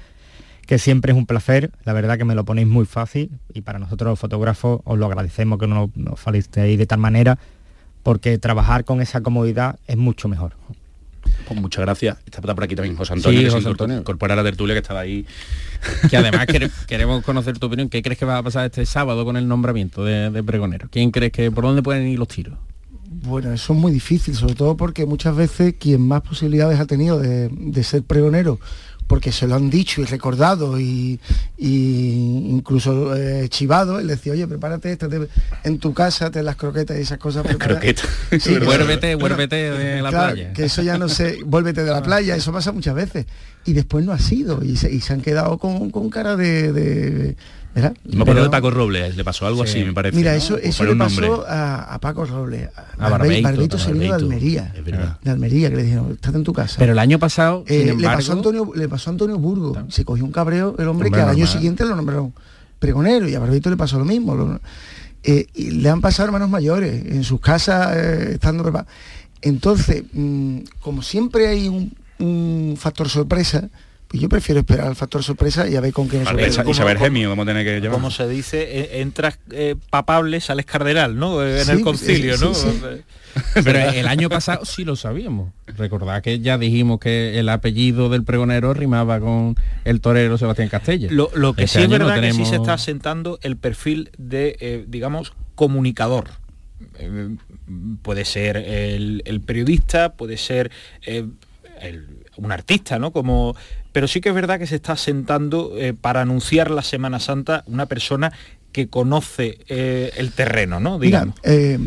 [0.66, 3.78] que siempre es un placer, la verdad que me lo ponéis muy fácil y para
[3.78, 7.38] nosotros los fotógrafos os lo agradecemos que nos, nos facilitéis de tal manera,
[8.02, 10.54] porque trabajar con esa comodidad es mucho mejor.
[11.46, 12.16] Pues muchas gracias.
[12.26, 13.98] Está por aquí también José Antonio, Sí, que se José Antonio.
[13.98, 15.26] incorpora a la tertulia que estaba ahí.
[16.10, 17.88] Que además quere- queremos conocer tu opinión.
[17.88, 20.88] ¿Qué crees que va a pasar este sábado con el nombramiento de, de pregonero?
[20.90, 22.58] ¿Quién crees que por dónde pueden ir los tiros?
[23.22, 27.18] Bueno, eso es muy difícil, sobre todo porque muchas veces quien más posibilidades ha tenido
[27.18, 28.60] de, de ser pregonero,
[29.10, 31.18] porque se lo han dicho y recordado y,
[31.58, 35.26] y incluso eh, chivado, él decía, oye, prepárate esto te-
[35.64, 37.42] en tu casa, te las croquetas y esas cosas.
[37.42, 37.72] prepara".
[37.72, 38.02] Croqueta.
[38.38, 40.52] Sí, Vuélvete, vuélvete de la claro, playa.
[40.52, 43.26] Que eso ya no sé, vuélvete de la playa, eso pasa muchas veces.
[43.64, 46.72] Y después no ha sido, y se, y se han quedado con, con cara de...
[46.72, 47.36] de-
[47.72, 47.94] ¿verdad?
[48.04, 50.16] Me acuerdo de Paco Robles, le pasó algo así, me parece.
[50.16, 50.38] Mira, ¿no?
[50.38, 53.92] eso, eso le pasó a, a Paco Robles, a, A Barbe- Barbeito, Barbeito a se
[53.92, 54.74] vino de Almería,
[55.22, 56.76] de Almería, que le dijeron, estate en tu casa.
[56.80, 59.76] Pero el año pasado, Eh, sin le, pasó a Antonio, le pasó a Antonio Burgo,
[59.88, 62.32] se cogió un cabreo el hombre, Hombre, que al año siguiente lo nombraron
[62.80, 64.34] pregonero y a Barbeito le pasó lo mismo.
[64.34, 64.60] lo-
[65.22, 68.92] eh, y le han pasado hermanos mayores en sus casas eh, estando preparados.
[69.42, 73.68] Entonces, mm, como siempre hay un, un factor sorpresa,
[74.08, 76.62] pues yo prefiero esperar al factor sorpresa y a ver con qué nos Vale, sorprende.
[76.62, 77.92] Isa- Isabel Gemio, vamos a tener que llevar.
[77.96, 81.44] Como se dice, eh, entras eh, papable, sales cardenal, ¿no?
[81.44, 82.54] Eh, En Sí, el concilio, sí, ¿no?
[82.54, 82.68] sí.
[83.62, 85.52] Pero el año pasado sí lo sabíamos.
[85.78, 89.54] Recordad que ya dijimos que el apellido del pregonero rimaba con
[89.84, 91.06] el torero Sebastián Castella.
[91.12, 94.10] Lo, lo que Este sí es no verdad que sí se está asentando el perfil
[94.18, 96.30] de, eh, digamos, comunicador.
[96.98, 97.36] Eh,
[98.02, 100.72] puede ser el, el periodista, puede ser
[101.06, 101.26] eh,
[101.80, 103.10] el- un artista, ¿no?
[103.12, 103.54] Como,
[103.92, 107.64] pero sí que es verdad que se está asentando eh, para anunciar la Semana Santa
[107.66, 108.32] una persona
[108.72, 110.98] que conoce eh, el terreno, ¿no?
[110.98, 111.36] Mira, Digamos.
[111.42, 111.78] eh,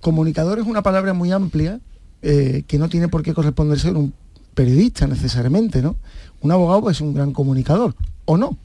[0.00, 1.80] comunicador es una palabra muy amplia
[2.20, 4.12] que no tiene por qué corresponderse a un
[4.54, 5.94] periodista necesariamente, ¿no?
[6.40, 8.56] Un abogado es un gran comunicador, o no.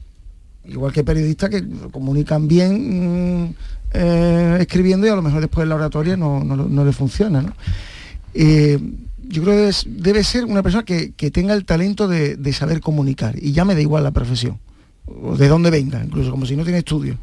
[0.66, 3.54] Igual que periodistas que comunican bien mm,
[3.92, 7.42] eh, escribiendo y a lo mejor después en la oratoria no, no, no le funciona,
[7.42, 7.52] ¿no?
[8.34, 8.78] Eh,
[9.28, 12.80] yo creo que debe ser una persona que, que tenga el talento de, de saber
[12.80, 14.58] comunicar y ya me da igual la profesión,
[15.06, 17.18] o de dónde venga, incluso como si no tiene estudio.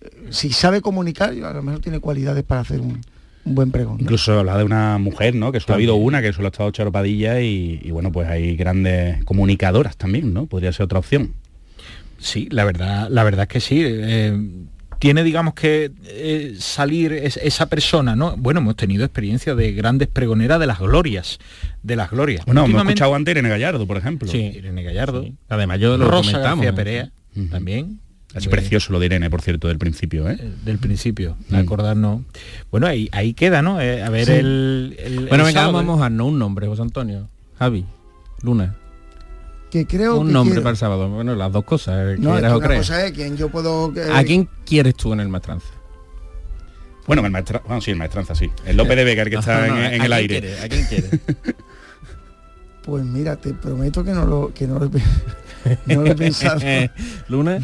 [0.00, 3.00] Eh, Si sabe comunicar, a lo mejor tiene cualidades para hacer un,
[3.44, 3.96] un buen pregón.
[3.96, 4.02] ¿no?
[4.02, 5.52] Incluso habla de una mujer, ¿no?
[5.52, 8.28] Que solo ha habido una, que solo ha estado Charo Padilla y, y bueno, pues
[8.28, 10.46] hay grandes comunicadoras también, ¿no?
[10.46, 11.32] Podría ser otra opción.
[12.18, 13.80] Sí, la verdad, la verdad es que sí.
[13.84, 14.36] eh,
[14.98, 18.36] tiene, digamos, que eh, salir es- esa persona, ¿no?
[18.36, 21.38] Bueno, hemos tenido experiencia de grandes pregoneras de las glorias,
[21.82, 22.44] de las glorias.
[22.44, 24.28] Bueno, hemos Últimamente- escuchado antes Irene Gallardo, por ejemplo.
[24.28, 25.24] Sí, Irene Gallardo.
[25.48, 26.72] Además, yo lo Rosa comentamos, García ¿eh?
[26.84, 27.10] Perea,
[27.50, 28.00] también.
[28.34, 30.36] Es Eh, precioso lo de Irene, por cierto, del principio, ¿eh?
[30.64, 31.54] Del principio, Mm.
[31.54, 32.22] acordarnos.
[32.70, 33.80] Bueno, ahí, ahí queda, ¿no?
[33.80, 34.32] Eh, a ver Sí.
[34.32, 35.96] el, el- Bueno, el venga, sábado, vamos a ¿eh?
[35.96, 37.28] mojarnos un nombre, José Antonio.
[37.58, 37.86] Javi,
[38.42, 38.76] Luna.
[39.70, 41.08] Que creo un que nombre quiere- para el sábado.
[41.08, 41.94] Bueno, las dos cosas.
[41.98, 42.86] eh, No, es quieras que o una creas.
[42.86, 43.92] cosa es quien yo puedo...
[43.96, 45.66] eh, ¿A quién quieres tú en el maestranza?
[47.06, 48.50] Bueno, el maestra, bueno, sí, el maestranza, sí.
[48.66, 50.60] El López de Vega, el que está No, no, en, ¿a en el aire.
[50.60, 51.10] ¿A quién quieres?
[52.82, 54.88] Pues mira, te prometo que no lo, que no lo,
[55.86, 56.58] no lo he pensado.
[57.28, 57.58] Luna.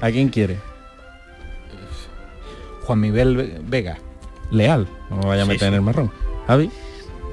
[0.00, 0.58] ¿A quién quieres?
[2.84, 3.98] Juan Miguel Ve- Vega.
[4.50, 4.88] Leal.
[5.10, 6.10] No me vaya a Sí, meter en el marrón.
[6.46, 6.70] Javi.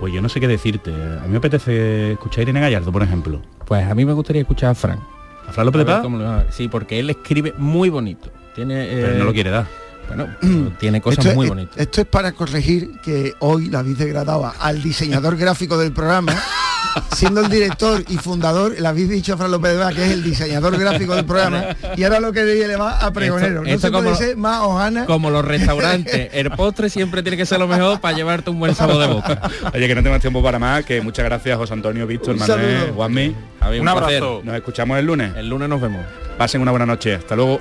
[0.01, 0.89] Pues yo no sé qué decirte.
[0.91, 3.39] A mí me apetece escuchar a Irene Gallardo, por ejemplo.
[3.67, 4.99] Pues a mí me gustaría escuchar a Fran.
[5.47, 6.03] ¿A Fran López de Paz?
[6.49, 8.31] Sí, porque él escribe muy bonito.
[8.55, 9.67] Tiene, Pero eh, no lo quiere dar.
[10.15, 11.77] Bueno, tiene cosas Esto es- muy bonitas.
[11.77, 16.33] Esto es para corregir que hoy la habéis degradado al diseñador gráfico del programa,
[17.15, 20.11] siendo el director y fundador, le habéis dicho a Fran López de Vega que es
[20.11, 23.63] el diseñador gráfico del programa, y ahora lo que le va a pregonero.
[23.63, 25.05] Esto- no esto se puede como- ser más hojana.
[25.05, 28.75] Como los restaurantes, el postre siempre tiene que ser lo mejor para llevarte un buen
[28.75, 29.41] sabor de boca.
[29.73, 32.91] Oye, que no tengo más tiempo para más, que muchas gracias José Antonio, Víctor, Manuel.
[32.95, 33.27] Juanmi.
[33.61, 34.07] Un Un abrazo.
[34.07, 34.45] placer.
[34.45, 35.35] Nos escuchamos el lunes.
[35.35, 36.01] El lunes nos vemos.
[36.37, 37.15] Pasen una buena noche.
[37.15, 37.59] Hasta luego.